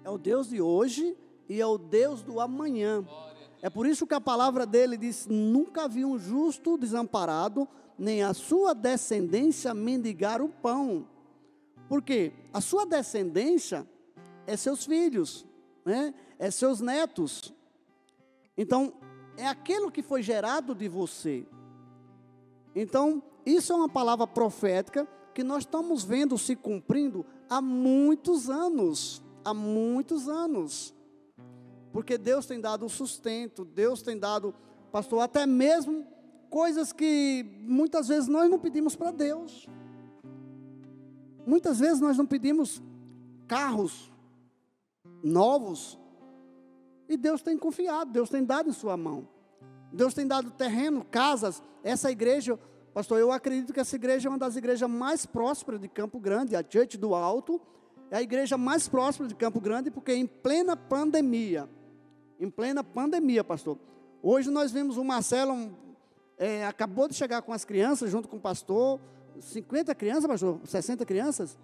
é 0.03 0.09
o 0.09 0.17
Deus 0.17 0.49
de 0.49 0.61
hoje 0.61 1.17
e 1.47 1.61
é 1.61 1.65
o 1.65 1.77
Deus 1.77 2.21
do 2.21 2.41
amanhã. 2.41 3.07
É 3.61 3.69
por 3.69 3.87
isso 3.87 4.05
que 4.05 4.13
a 4.13 4.19
palavra 4.19 4.65
dele 4.65 4.97
diz: 4.97 5.25
Nunca 5.25 5.87
vi 5.87 6.03
um 6.03 6.19
justo 6.19 6.77
desamparado, 6.77 7.65
nem 8.01 8.23
a 8.23 8.33
sua 8.33 8.73
descendência 8.73 9.75
mendigar 9.75 10.41
o 10.41 10.49
pão. 10.49 11.07
Porque 11.87 12.33
a 12.51 12.59
sua 12.59 12.83
descendência 12.83 13.87
é 14.47 14.57
seus 14.57 14.85
filhos, 14.85 15.45
né? 15.85 16.11
é 16.39 16.49
seus 16.49 16.81
netos. 16.81 17.53
Então, 18.57 18.91
é 19.37 19.45
aquilo 19.45 19.91
que 19.91 20.01
foi 20.01 20.23
gerado 20.23 20.73
de 20.73 20.87
você. 20.87 21.45
Então, 22.75 23.21
isso 23.45 23.71
é 23.71 23.75
uma 23.75 23.89
palavra 23.89 24.25
profética 24.25 25.07
que 25.31 25.43
nós 25.43 25.59
estamos 25.59 26.03
vendo 26.03 26.39
se 26.39 26.55
cumprindo 26.55 27.23
há 27.47 27.61
muitos 27.61 28.49
anos. 28.49 29.21
Há 29.45 29.53
muitos 29.53 30.27
anos. 30.27 30.91
Porque 31.93 32.17
Deus 32.17 32.47
tem 32.47 32.59
dado 32.59 32.83
o 32.83 32.89
sustento, 32.89 33.63
Deus 33.63 34.01
tem 34.01 34.17
dado, 34.17 34.55
pastor, 34.91 35.19
até 35.19 35.45
mesmo 35.45 36.07
coisas 36.51 36.91
que 36.91 37.45
muitas 37.61 38.09
vezes 38.09 38.27
nós 38.27 38.49
não 38.49 38.59
pedimos 38.59 38.95
para 38.95 39.09
Deus. 39.09 39.67
Muitas 41.47 41.79
vezes 41.79 42.01
nós 42.01 42.17
não 42.17 42.25
pedimos 42.25 42.83
carros 43.47 44.11
novos 45.23 45.97
e 47.07 47.15
Deus 47.15 47.41
tem 47.41 47.57
confiado, 47.57 48.11
Deus 48.11 48.29
tem 48.29 48.43
dado 48.43 48.69
em 48.69 48.73
sua 48.73 48.97
mão. 48.97 49.27
Deus 49.93 50.13
tem 50.13 50.27
dado 50.27 50.51
terreno, 50.51 51.05
casas. 51.09 51.63
Essa 51.83 52.11
igreja, 52.11 52.59
pastor, 52.93 53.19
eu 53.19 53.31
acredito 53.31 53.73
que 53.73 53.79
essa 53.79 53.95
igreja 53.95 54.27
é 54.27 54.29
uma 54.29 54.37
das 54.37 54.57
igrejas 54.57 54.89
mais 54.89 55.25
prósperas 55.25 55.79
de 55.79 55.87
Campo 55.87 56.19
Grande, 56.19 56.55
a 56.55 56.63
Church 56.67 56.97
do 56.97 57.15
Alto. 57.15 57.61
É 58.09 58.17
a 58.17 58.21
igreja 58.21 58.57
mais 58.57 58.89
próspera 58.89 59.27
de 59.27 59.35
Campo 59.35 59.61
Grande, 59.61 59.89
porque 59.89 60.13
em 60.13 60.27
plena 60.27 60.75
pandemia, 60.75 61.69
em 62.37 62.49
plena 62.49 62.83
pandemia, 62.83 63.41
pastor. 63.41 63.77
Hoje 64.21 64.51
nós 64.51 64.71
vimos 64.71 64.97
o 64.97 65.03
Marcelo, 65.03 65.71
é, 66.41 66.65
acabou 66.65 67.07
de 67.07 67.13
chegar 67.13 67.43
com 67.43 67.53
as 67.53 67.63
crianças, 67.63 68.09
junto 68.09 68.27
com 68.27 68.37
o 68.37 68.39
pastor. 68.39 68.99
50 69.39 69.93
crianças, 69.93 70.25
pastor? 70.25 70.59
60 70.65 71.05
crianças? 71.05 71.55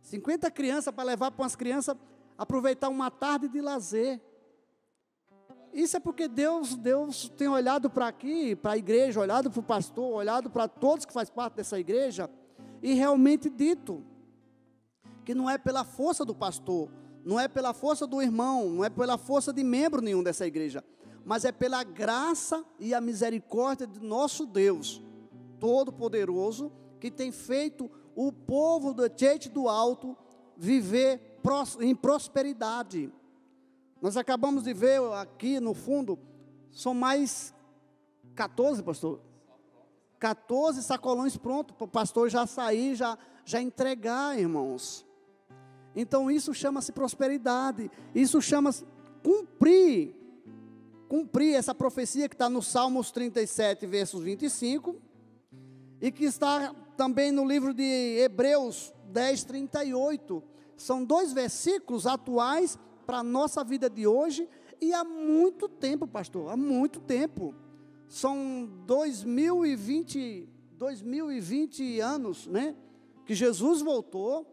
50 0.00 0.50
crianças 0.50 0.94
para 0.94 1.04
levar 1.04 1.30
para 1.30 1.44
as 1.44 1.54
crianças 1.54 1.94
aproveitar 2.38 2.88
uma 2.88 3.10
tarde 3.10 3.48
de 3.48 3.60
lazer. 3.60 4.18
Isso 5.74 5.98
é 5.98 6.00
porque 6.00 6.26
Deus, 6.26 6.74
Deus 6.74 7.28
tem 7.36 7.48
olhado 7.48 7.90
para 7.90 8.08
aqui, 8.08 8.56
para 8.56 8.72
a 8.72 8.78
igreja, 8.78 9.20
olhado 9.20 9.50
para 9.50 9.60
o 9.60 9.62
pastor, 9.62 10.14
olhado 10.14 10.48
para 10.48 10.68
todos 10.68 11.04
que 11.04 11.12
faz 11.12 11.28
parte 11.28 11.56
dessa 11.56 11.78
igreja 11.78 12.30
e 12.82 12.94
realmente 12.94 13.50
dito 13.50 14.02
que 15.22 15.34
não 15.34 15.50
é 15.50 15.58
pela 15.58 15.84
força 15.84 16.24
do 16.24 16.34
pastor, 16.34 16.88
não 17.22 17.38
é 17.38 17.46
pela 17.46 17.74
força 17.74 18.06
do 18.06 18.22
irmão, 18.22 18.70
não 18.70 18.84
é 18.84 18.88
pela 18.88 19.18
força 19.18 19.52
de 19.52 19.62
membro 19.62 20.00
nenhum 20.00 20.22
dessa 20.22 20.46
igreja, 20.46 20.82
mas 21.24 21.44
é 21.44 21.52
pela 21.52 21.82
graça 21.82 22.64
e 22.78 22.92
a 22.92 23.00
misericórdia 23.00 23.86
de 23.86 24.00
nosso 24.00 24.46
Deus 24.46 25.02
Todo-Poderoso 25.58 26.70
que 27.00 27.10
tem 27.10 27.32
feito 27.32 27.90
o 28.14 28.32
povo 28.32 28.92
do 28.92 29.08
Tchete 29.08 29.48
do 29.48 29.68
Alto 29.68 30.16
viver 30.56 31.40
em 31.80 31.94
prosperidade. 31.94 33.12
Nós 34.00 34.16
acabamos 34.16 34.64
de 34.64 34.72
ver 34.72 35.00
aqui 35.12 35.58
no 35.60 35.74
fundo, 35.74 36.18
são 36.70 36.94
mais 36.94 37.54
14, 38.34 38.82
pastor. 38.82 39.20
14 40.18 40.82
sacolões 40.82 41.36
prontos 41.36 41.76
para 41.76 41.84
o 41.84 41.88
pastor 41.88 42.30
já 42.30 42.46
sair, 42.46 42.94
já, 42.94 43.18
já 43.44 43.60
entregar, 43.60 44.38
irmãos. 44.38 45.06
Então 45.94 46.30
isso 46.30 46.54
chama-se 46.54 46.92
prosperidade, 46.92 47.90
isso 48.14 48.40
chama-se 48.40 48.86
cumprir, 49.22 50.14
cumprir 51.14 51.54
essa 51.54 51.72
profecia 51.72 52.28
que 52.28 52.34
está 52.34 52.50
no 52.50 52.60
Salmos 52.60 53.12
37, 53.12 53.86
versos 53.86 54.20
25, 54.20 54.96
e 56.00 56.10
que 56.10 56.24
está 56.24 56.74
também 56.96 57.30
no 57.30 57.46
livro 57.46 57.72
de 57.72 58.18
Hebreus 58.18 58.92
10, 59.12 59.44
38. 59.44 60.42
São 60.76 61.04
dois 61.04 61.32
versículos 61.32 62.04
atuais 62.04 62.76
para 63.06 63.18
a 63.18 63.22
nossa 63.22 63.62
vida 63.62 63.88
de 63.88 64.08
hoje 64.08 64.48
e 64.80 64.92
há 64.92 65.04
muito 65.04 65.68
tempo, 65.68 66.04
pastor, 66.04 66.50
há 66.50 66.56
muito 66.56 66.98
tempo. 66.98 67.54
São 68.08 68.68
2020, 68.84 70.48
2020 70.76 72.00
anos, 72.00 72.48
né? 72.48 72.74
Que 73.24 73.36
Jesus 73.36 73.82
voltou, 73.82 74.44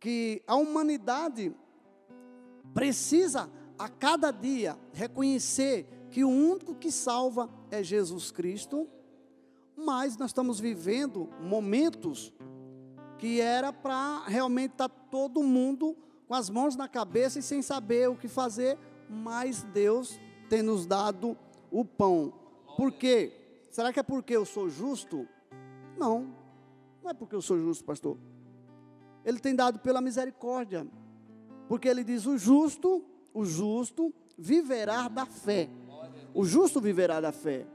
que 0.00 0.42
a 0.48 0.56
humanidade 0.56 1.54
precisa 2.74 3.48
a 3.78 3.88
cada 3.88 4.30
dia 4.30 4.78
reconhecer 4.92 5.86
que 6.10 6.24
o 6.24 6.28
único 6.28 6.74
que 6.74 6.90
salva 6.90 7.48
é 7.70 7.82
Jesus 7.82 8.30
Cristo, 8.30 8.88
mas 9.76 10.16
nós 10.16 10.30
estamos 10.30 10.60
vivendo 10.60 11.28
momentos 11.40 12.32
que 13.18 13.40
era 13.40 13.72
para 13.72 14.24
realmente 14.26 14.72
estar 14.72 14.88
tá 14.88 14.94
todo 15.10 15.42
mundo 15.42 15.96
com 16.26 16.34
as 16.34 16.48
mãos 16.48 16.76
na 16.76 16.88
cabeça 16.88 17.38
e 17.38 17.42
sem 17.42 17.62
saber 17.62 18.08
o 18.08 18.16
que 18.16 18.28
fazer, 18.28 18.78
mas 19.08 19.62
Deus 19.62 20.18
tem 20.48 20.62
nos 20.62 20.86
dado 20.86 21.36
o 21.70 21.84
pão. 21.84 22.32
Por 22.76 22.92
quê? 22.92 23.32
Será 23.70 23.92
que 23.92 24.00
é 24.00 24.02
porque 24.02 24.36
eu 24.36 24.44
sou 24.44 24.68
justo? 24.68 25.28
Não, 25.98 26.34
não 27.02 27.10
é 27.10 27.14
porque 27.14 27.34
eu 27.34 27.42
sou 27.42 27.58
justo, 27.58 27.84
pastor. 27.84 28.16
Ele 29.24 29.38
tem 29.38 29.54
dado 29.54 29.78
pela 29.78 30.00
misericórdia. 30.00 30.86
Porque 31.68 31.88
ele 31.88 32.04
diz: 32.04 32.26
o 32.26 32.36
justo, 32.36 33.04
o 33.34 33.44
justo 33.44 34.14
viverá 34.38 35.08
da 35.08 35.26
fé. 35.26 35.68
O 36.32 36.44
justo 36.44 36.80
viverá 36.80 37.20
da 37.20 37.32
fé. 37.32 37.66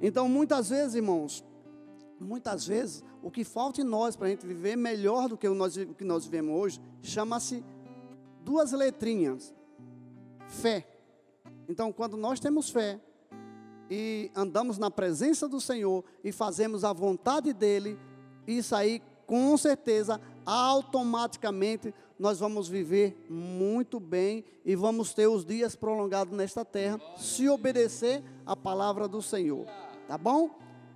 Então, 0.00 0.28
muitas 0.28 0.68
vezes, 0.70 0.94
irmãos, 0.94 1.44
muitas 2.20 2.66
vezes, 2.66 3.04
o 3.22 3.30
que 3.30 3.44
falta 3.44 3.80
em 3.80 3.84
nós 3.84 4.16
para 4.16 4.28
a 4.28 4.30
gente 4.30 4.46
viver 4.46 4.76
melhor 4.76 5.28
do 5.28 5.36
que 5.36 5.48
o, 5.48 5.54
nós, 5.54 5.76
o 5.76 5.94
que 5.94 6.04
nós 6.04 6.24
vivemos 6.24 6.54
hoje, 6.54 6.80
chama-se 7.02 7.64
duas 8.42 8.72
letrinhas: 8.72 9.54
fé. 10.48 10.86
Então, 11.68 11.92
quando 11.92 12.16
nós 12.16 12.38
temos 12.38 12.70
fé 12.70 13.00
e 13.90 14.30
andamos 14.34 14.78
na 14.78 14.90
presença 14.90 15.48
do 15.48 15.60
Senhor 15.60 16.04
e 16.22 16.30
fazemos 16.30 16.84
a 16.84 16.92
vontade 16.92 17.52
dEle, 17.52 17.98
isso 18.46 18.74
aí, 18.74 19.00
com 19.26 19.56
certeza, 19.56 20.20
automaticamente, 20.44 21.94
nós 22.18 22.38
vamos 22.38 22.68
viver 22.68 23.16
muito 23.28 23.98
bem 23.98 24.44
e 24.64 24.76
vamos 24.76 25.12
ter 25.12 25.26
os 25.26 25.44
dias 25.44 25.74
prolongados 25.74 26.36
nesta 26.36 26.64
terra, 26.64 27.00
se 27.16 27.48
obedecer 27.48 28.22
a 28.46 28.54
palavra 28.54 29.08
do 29.08 29.20
Senhor. 29.20 29.66
Tá 30.06 30.16
bom? 30.16 30.50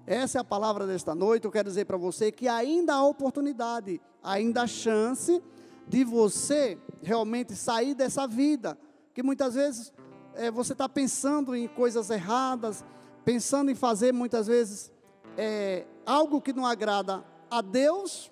Essa 0.06 0.38
é 0.38 0.40
a 0.40 0.44
palavra 0.44 0.86
desta 0.86 1.14
noite. 1.14 1.44
Eu 1.44 1.50
quero 1.50 1.68
dizer 1.68 1.84
para 1.84 1.96
você 1.96 2.30
que 2.30 2.48
ainda 2.48 2.94
há 2.94 3.04
oportunidade, 3.04 4.00
ainda 4.22 4.62
há 4.62 4.66
chance 4.66 5.42
de 5.86 6.04
você 6.04 6.78
realmente 7.02 7.54
sair 7.54 7.94
dessa 7.94 8.26
vida, 8.26 8.78
que 9.12 9.22
muitas 9.22 9.54
vezes 9.54 9.92
é, 10.34 10.50
você 10.50 10.72
está 10.72 10.88
pensando 10.88 11.54
em 11.54 11.66
coisas 11.66 12.10
erradas, 12.10 12.84
pensando 13.24 13.70
em 13.70 13.74
fazer 13.74 14.12
muitas 14.12 14.46
vezes 14.46 14.92
é, 15.36 15.86
algo 16.06 16.40
que 16.40 16.52
não 16.52 16.64
agrada 16.64 17.24
a 17.50 17.60
Deus 17.60 18.30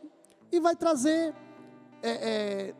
e 0.52 0.60
vai 0.60 0.76
trazer 0.76 1.34
é, 2.08 2.70
é 2.70 2.74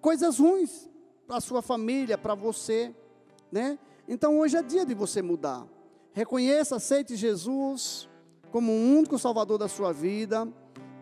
coisas 0.00 0.38
ruins 0.38 0.88
para 1.26 1.36
a 1.36 1.40
sua 1.40 1.62
família, 1.62 2.18
para 2.18 2.34
você, 2.34 2.94
né? 3.50 3.78
Então 4.08 4.38
hoje 4.38 4.56
é 4.56 4.62
dia 4.62 4.84
de 4.84 4.94
você 4.94 5.22
mudar. 5.22 5.66
Reconheça, 6.12 6.76
aceite 6.76 7.16
Jesus 7.16 8.08
como 8.50 8.70
o 8.70 8.98
único 8.98 9.18
Salvador 9.18 9.56
da 9.56 9.66
sua 9.66 9.92
vida, 9.92 10.46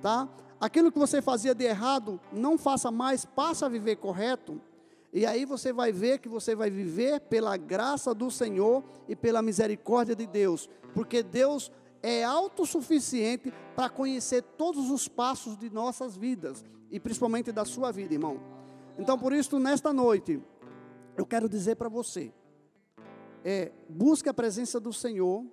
tá? 0.01 0.29
aquilo 0.61 0.93
que 0.93 0.99
você 0.99 1.23
fazia 1.23 1.55
de 1.55 1.65
errado, 1.65 2.21
não 2.33 2.59
faça 2.59 2.91
mais, 2.91 3.25
passe 3.25 3.65
a 3.65 3.69
viver 3.69 3.97
correto. 3.97 4.61
E 5.13 5.27
aí 5.27 5.45
você 5.45 5.73
vai 5.73 5.91
ver 5.91 6.19
que 6.19 6.29
você 6.29 6.55
vai 6.55 6.71
viver 6.71 7.21
pela 7.23 7.57
graça 7.57 8.15
do 8.15 8.31
Senhor 8.31 8.85
e 9.09 9.17
pela 9.17 9.43
misericórdia 9.43 10.15
de 10.15 10.27
Deus, 10.27 10.69
porque 10.95 11.23
Deus 11.23 11.73
é 12.03 12.23
autossuficiente 12.23 13.53
para 13.75 13.89
conhecer 13.89 14.43
todos 14.43 14.91
os 14.91 15.09
passos 15.09 15.57
de 15.57 15.71
nossas 15.71 16.17
vidas 16.17 16.65
e 16.91 16.99
principalmente 16.99 17.53
da 17.53 17.65
sua 17.65 17.93
vida, 17.93 18.15
irmão. 18.15 18.41
Então, 18.99 19.19
por 19.19 19.33
isso, 19.33 19.59
nesta 19.59 19.93
noite, 19.93 20.43
eu 21.17 21.25
quero 21.25 21.49
dizer 21.49 21.77
para 21.77 21.89
você: 21.89 22.33
é, 23.45 23.73
busque 23.89 24.29
a 24.29 24.35
presença 24.35 24.81
do 24.81 24.93
Senhor, 24.93 25.45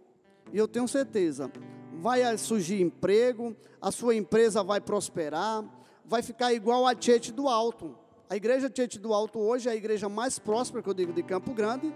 e 0.51 0.57
eu 0.57 0.67
tenho 0.67 0.87
certeza, 0.87 1.51
vai 1.93 2.37
surgir 2.37 2.81
emprego, 2.81 3.55
a 3.81 3.91
sua 3.91 4.15
empresa 4.15 4.63
vai 4.63 4.79
prosperar, 4.79 5.63
vai 6.05 6.21
ficar 6.21 6.53
igual 6.53 6.85
a 6.85 6.95
Tietê 6.95 7.31
do 7.31 7.47
Alto. 7.47 7.97
A 8.29 8.35
igreja 8.35 8.69
Tietê 8.69 8.99
do 8.99 9.13
Alto 9.13 9.39
hoje 9.39 9.69
é 9.69 9.71
a 9.71 9.75
igreja 9.75 10.09
mais 10.09 10.39
próspera, 10.39 10.83
que 10.83 10.89
eu 10.89 10.93
digo, 10.93 11.13
de 11.13 11.23
Campo 11.23 11.53
Grande, 11.53 11.93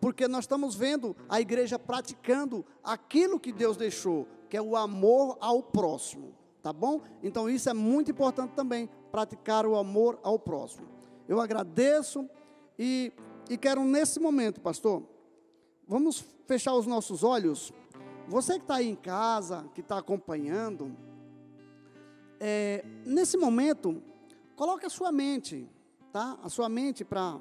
porque 0.00 0.26
nós 0.26 0.44
estamos 0.44 0.74
vendo 0.74 1.16
a 1.28 1.40
igreja 1.40 1.78
praticando 1.78 2.64
aquilo 2.82 3.38
que 3.38 3.52
Deus 3.52 3.76
deixou, 3.76 4.26
que 4.48 4.56
é 4.56 4.62
o 4.62 4.76
amor 4.76 5.36
ao 5.40 5.62
próximo, 5.62 6.34
tá 6.62 6.72
bom? 6.72 7.00
Então 7.22 7.50
isso 7.50 7.68
é 7.68 7.74
muito 7.74 8.10
importante 8.10 8.52
também, 8.52 8.88
praticar 9.10 9.66
o 9.66 9.76
amor 9.76 10.18
ao 10.22 10.38
próximo. 10.38 10.86
Eu 11.28 11.40
agradeço 11.40 12.28
e, 12.78 13.12
e 13.50 13.58
quero 13.58 13.84
nesse 13.84 14.20
momento, 14.20 14.60
pastor, 14.60 15.02
vamos 15.86 16.24
fechar 16.46 16.74
os 16.74 16.86
nossos 16.86 17.24
olhos. 17.24 17.72
Você 18.28 18.54
que 18.54 18.60
está 18.60 18.76
aí 18.76 18.88
em 18.88 18.94
casa, 18.94 19.68
que 19.74 19.80
está 19.80 19.98
acompanhando, 19.98 20.96
é, 22.38 22.84
nesse 23.04 23.36
momento, 23.36 24.02
coloque 24.56 24.86
a 24.86 24.90
sua 24.90 25.10
mente, 25.10 25.68
tá? 26.12 26.38
A 26.42 26.48
sua 26.48 26.68
mente 26.68 27.04
para 27.04 27.40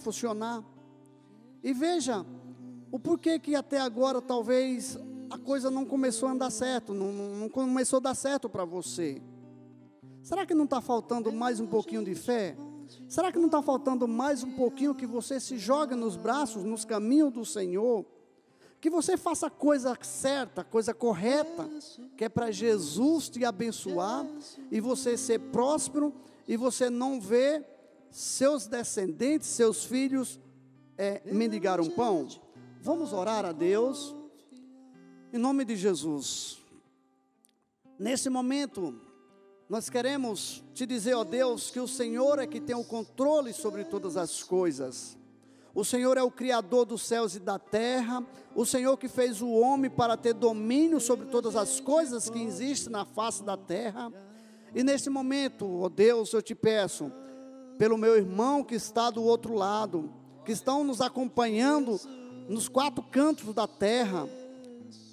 funcionar. 0.00 0.64
E 1.62 1.72
veja 1.72 2.24
o 2.90 2.98
porquê 2.98 3.38
que 3.38 3.54
até 3.54 3.78
agora 3.78 4.20
talvez 4.20 4.98
a 5.32 5.38
coisa 5.38 5.70
não 5.70 5.86
começou 5.86 6.28
a 6.28 6.32
andar 6.32 6.50
certo, 6.50 6.92
não, 6.92 7.10
não 7.10 7.48
começou 7.48 7.96
a 7.96 8.00
dar 8.00 8.14
certo 8.14 8.50
para 8.50 8.66
você. 8.66 9.22
Será 10.22 10.44
que 10.44 10.54
não 10.54 10.64
está 10.64 10.80
faltando 10.80 11.32
mais 11.32 11.58
um 11.58 11.66
pouquinho 11.66 12.04
de 12.04 12.14
fé? 12.14 12.54
Será 13.08 13.32
que 13.32 13.38
não 13.38 13.46
está 13.46 13.62
faltando 13.62 14.06
mais 14.06 14.42
um 14.42 14.52
pouquinho 14.52 14.94
que 14.94 15.06
você 15.06 15.40
se 15.40 15.56
jogue 15.56 15.94
nos 15.94 16.16
braços, 16.16 16.64
nos 16.64 16.84
caminhos 16.84 17.32
do 17.32 17.46
Senhor? 17.46 18.04
Que 18.78 18.90
você 18.90 19.16
faça 19.16 19.46
a 19.46 19.50
coisa 19.50 19.96
certa, 20.02 20.60
a 20.60 20.64
coisa 20.64 20.92
correta, 20.92 21.66
que 22.14 22.24
é 22.24 22.28
para 22.28 22.50
Jesus 22.50 23.30
te 23.30 23.42
abençoar 23.42 24.26
e 24.70 24.80
você 24.80 25.16
ser 25.16 25.38
próspero 25.38 26.12
e 26.46 26.58
você 26.58 26.90
não 26.90 27.18
ver 27.18 27.64
seus 28.10 28.66
descendentes, 28.66 29.48
seus 29.48 29.84
filhos, 29.84 30.38
é, 30.98 31.22
mendigar 31.24 31.80
um 31.80 31.88
pão? 31.88 32.28
Vamos 32.82 33.14
orar 33.14 33.46
a 33.46 33.52
Deus, 33.52 34.14
em 35.32 35.38
nome 35.38 35.64
de 35.64 35.74
Jesus. 35.74 36.58
Nesse 37.98 38.28
momento, 38.28 38.94
nós 39.66 39.88
queremos 39.88 40.62
te 40.74 40.84
dizer, 40.84 41.14
ó 41.14 41.24
Deus, 41.24 41.70
que 41.70 41.80
o 41.80 41.88
Senhor 41.88 42.38
é 42.38 42.46
que 42.46 42.60
tem 42.60 42.76
o 42.76 42.84
controle 42.84 43.54
sobre 43.54 43.82
todas 43.84 44.18
as 44.18 44.42
coisas. 44.42 45.16
O 45.74 45.86
Senhor 45.86 46.18
é 46.18 46.22
o 46.22 46.30
Criador 46.30 46.84
dos 46.84 47.00
céus 47.00 47.34
e 47.34 47.40
da 47.40 47.58
terra, 47.58 48.22
o 48.54 48.66
Senhor 48.66 48.98
que 48.98 49.08
fez 49.08 49.40
o 49.40 49.48
homem 49.48 49.90
para 49.90 50.18
ter 50.18 50.34
domínio 50.34 51.00
sobre 51.00 51.24
todas 51.28 51.56
as 51.56 51.80
coisas 51.80 52.28
que 52.28 52.42
existem 52.42 52.92
na 52.92 53.06
face 53.06 53.42
da 53.42 53.56
terra. 53.56 54.12
E 54.74 54.84
nesse 54.84 55.08
momento, 55.08 55.80
ó 55.80 55.88
Deus, 55.88 56.30
eu 56.34 56.42
te 56.42 56.54
peço, 56.54 57.10
pelo 57.78 57.96
meu 57.96 58.18
irmão 58.18 58.62
que 58.62 58.74
está 58.74 59.08
do 59.08 59.22
outro 59.22 59.54
lado, 59.54 60.12
que 60.44 60.52
estão 60.52 60.84
nos 60.84 61.00
acompanhando 61.00 61.98
nos 62.50 62.68
quatro 62.68 63.02
cantos 63.02 63.54
da 63.54 63.66
terra, 63.66 64.28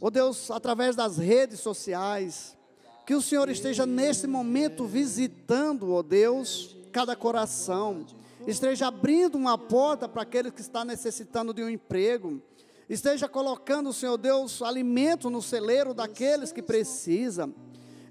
ó 0.01 0.09
Deus, 0.09 0.49
através 0.51 0.95
das 0.95 1.17
redes 1.17 1.59
sociais, 1.59 2.57
que 3.05 3.15
o 3.15 3.21
Senhor 3.21 3.49
esteja 3.49 3.85
nesse 3.85 4.27
momento 4.27 4.85
visitando, 4.85 5.93
ó 5.93 6.03
Deus, 6.03 6.77
cada 6.91 7.15
coração, 7.15 8.05
esteja 8.47 8.87
abrindo 8.87 9.35
uma 9.35 9.57
porta 9.57 10.07
para 10.07 10.21
aquele 10.21 10.51
que 10.51 10.61
está 10.61 10.85
necessitando 10.85 11.53
de 11.53 11.63
um 11.63 11.69
emprego, 11.69 12.41
esteja 12.87 13.27
colocando, 13.27 13.93
Senhor 13.93 14.17
Deus, 14.17 14.61
alimento 14.61 15.29
no 15.29 15.41
celeiro 15.41 15.93
daqueles 15.93 16.51
que 16.51 16.61
precisam, 16.61 17.53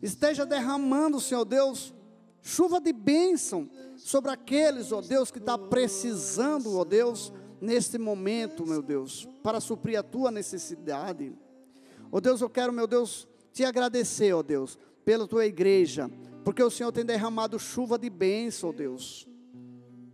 esteja 0.03 0.45
derramando, 0.45 1.21
Senhor 1.21 1.45
Deus, 1.45 1.93
chuva 2.43 2.81
de 2.81 2.93
bênção 2.93 3.69
sobre 3.97 4.31
aqueles, 4.31 4.93
ó 4.93 5.01
Deus, 5.01 5.31
que 5.31 5.39
está 5.39 5.59
precisando, 5.59 6.77
ó 6.77 6.85
Deus, 6.85 7.33
neste 7.61 7.99
momento, 7.99 8.67
meu 8.67 8.83
Deus, 8.83 9.29
para 9.43 9.61
suprir 9.61 9.99
a 9.99 10.03
tua 10.03 10.31
necessidade. 10.31 11.33
Ó 12.11 12.21
Deus, 12.21 12.41
eu 12.41 12.49
quero, 12.49 12.73
meu 12.73 12.87
Deus, 12.87 13.29
te 13.53 13.65
agradecer, 13.65 14.33
ó 14.33 14.43
Deus, 14.43 14.79
pela 15.05 15.27
tua 15.27 15.47
igreja, 15.47 16.11
porque 16.45 16.63
o 16.63 16.71
Senhor 16.71 16.93
tem 16.93 17.05
derramado 17.05 17.59
chuva 17.59 17.99
de 17.99 18.09
bênção, 18.09 18.71
ó 18.71 18.73
Deus. 18.73 19.27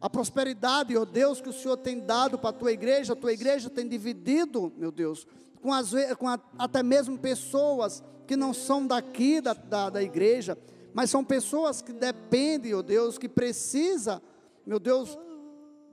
A 0.01 0.11
prosperidade, 0.11 0.97
ó 0.97 1.05
Deus, 1.05 1.41
que 1.41 1.49
o 1.49 1.53
Senhor 1.53 1.77
tem 1.77 2.01
dado 2.01 2.39
para 2.39 2.51
a 2.51 2.53
tua 2.53 2.73
igreja, 2.73 3.13
a 3.13 3.17
tua 3.17 3.33
igreja 3.33 3.71
tem 3.71 3.89
dividido, 3.89 4.73
meu 4.77 4.91
Deus, 4.91 5.27
com, 5.63 5.73
as, 5.73 5.93
com 6.19 6.29
a, 6.29 6.39
até 6.59 6.83
mesmo 6.83 7.19
pessoas 7.19 8.03
que 8.27 8.37
não 8.37 8.53
são 8.53 8.87
daqui 8.87 9.41
da, 9.41 9.55
da, 9.55 9.91
da 9.91 10.03
igreja, 10.03 10.59
mas 10.93 11.11
são 11.11 11.25
pessoas 11.25 11.81
que 11.81 11.93
dependem, 11.93 12.75
ó 12.75 12.83
Deus, 12.83 13.19
que 13.19 13.29
precisa, 13.29 14.23
meu 14.67 14.79
Deus, 14.79 15.19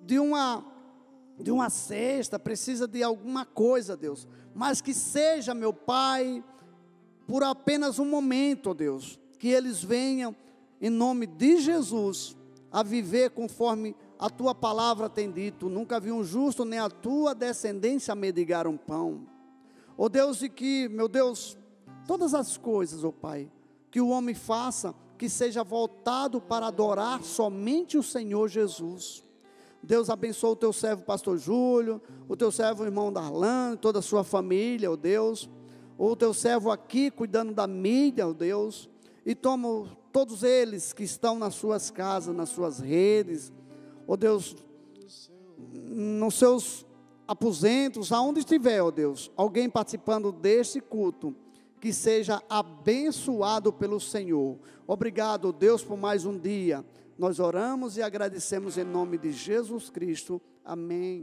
de 0.02 0.20
uma 0.20 0.66
de 1.42 1.52
uma 1.52 1.70
cesta, 1.70 2.38
precisa 2.38 2.88
de 2.88 3.02
alguma 3.02 3.46
coisa, 3.46 3.98
Deus, 3.98 4.28
mas 4.54 4.82
que 4.82 4.94
seja, 4.94 5.54
meu 5.54 5.74
Pai, 5.74 6.44
por 7.28 7.44
apenas 7.44 8.00
um 8.00 8.06
momento, 8.06 8.72
ó 8.72 8.74
Deus, 8.74 9.20
que 9.40 9.50
eles 9.50 9.84
venham, 9.84 10.36
em 10.80 10.90
nome 10.90 11.26
de 11.26 11.62
Jesus, 11.62 12.36
a 12.72 12.84
viver 12.84 13.32
conforme 13.32 13.96
a 14.18 14.30
tua 14.30 14.54
palavra 14.54 15.10
tem 15.10 15.32
dito. 15.32 15.70
Nunca 15.70 16.00
vi 16.00 16.12
um 16.12 16.24
justo, 16.24 16.64
nem 16.64 16.80
a 16.80 16.90
tua 16.90 17.34
descendência 17.34 18.14
mendigar 18.14 18.68
um 18.68 18.78
pão. 18.78 19.28
Ó 19.98 20.08
Deus, 20.10 20.42
e 20.42 20.50
que, 20.50 20.88
meu 20.90 21.08
Deus, 21.08 21.58
todas 22.08 22.34
as 22.34 22.58
coisas, 22.58 23.04
ó 23.04 23.12
Pai, 23.12 23.50
que 23.90 24.00
o 24.02 24.10
homem 24.10 24.36
faça, 24.36 24.96
que 25.18 25.30
seja 25.30 25.64
voltado 25.64 26.42
para 26.42 26.68
adorar 26.68 27.24
somente 27.24 27.98
o 27.98 28.04
Senhor 28.04 28.48
Jesus. 28.48 29.24
Deus 29.84 30.10
abençoe 30.10 30.52
o 30.52 30.56
teu 30.56 30.72
servo, 30.72 31.04
pastor 31.04 31.38
Júlio, 31.38 32.02
o 32.28 32.36
teu 32.36 32.52
servo, 32.52 32.84
irmão 32.84 33.12
Darlan, 33.12 33.76
toda 33.76 34.00
a 34.00 34.02
sua 34.02 34.24
família, 34.24 34.92
ó 34.92 34.96
Deus 34.96 35.50
o 36.04 36.16
teu 36.16 36.34
servo 36.34 36.72
aqui 36.72 37.12
cuidando 37.12 37.54
da 37.54 37.68
mídia, 37.68 38.28
ó 38.28 38.34
Deus, 38.34 38.90
e 39.24 39.36
toma 39.36 39.88
todos 40.12 40.42
eles 40.42 40.94
que 40.94 41.04
estão 41.04 41.38
nas 41.38 41.54
suas 41.54 41.92
casas, 41.92 42.36
nas 42.36 42.50
suas 42.50 42.80
redes, 42.80 43.54
ó 44.08 44.16
Deus, 44.16 44.56
nos 45.72 46.34
seus 46.34 46.88
aposentos, 47.28 48.12
aonde 48.12 48.40
estiver, 48.40 48.82
ó 48.82 48.90
Deus, 48.90 49.32
alguém 49.38 49.70
participando 49.70 50.32
deste 50.32 50.82
culto, 50.82 51.36
que 51.80 51.94
seja 51.94 52.42
abençoado 52.50 53.72
pelo 53.72 54.00
Senhor. 54.00 54.58
Obrigado, 54.88 55.54
Deus, 55.54 55.84
por 55.84 55.98
mais 55.98 56.26
um 56.26 56.36
dia. 56.36 56.84
Nós 57.18 57.40
oramos 57.40 57.98
e 57.98 58.02
agradecemos 58.02 58.78
em 58.78 58.84
nome 58.84 59.18
de 59.18 59.32
Jesus 59.32 59.90
Cristo. 59.90 60.42
Amém. 60.64 61.20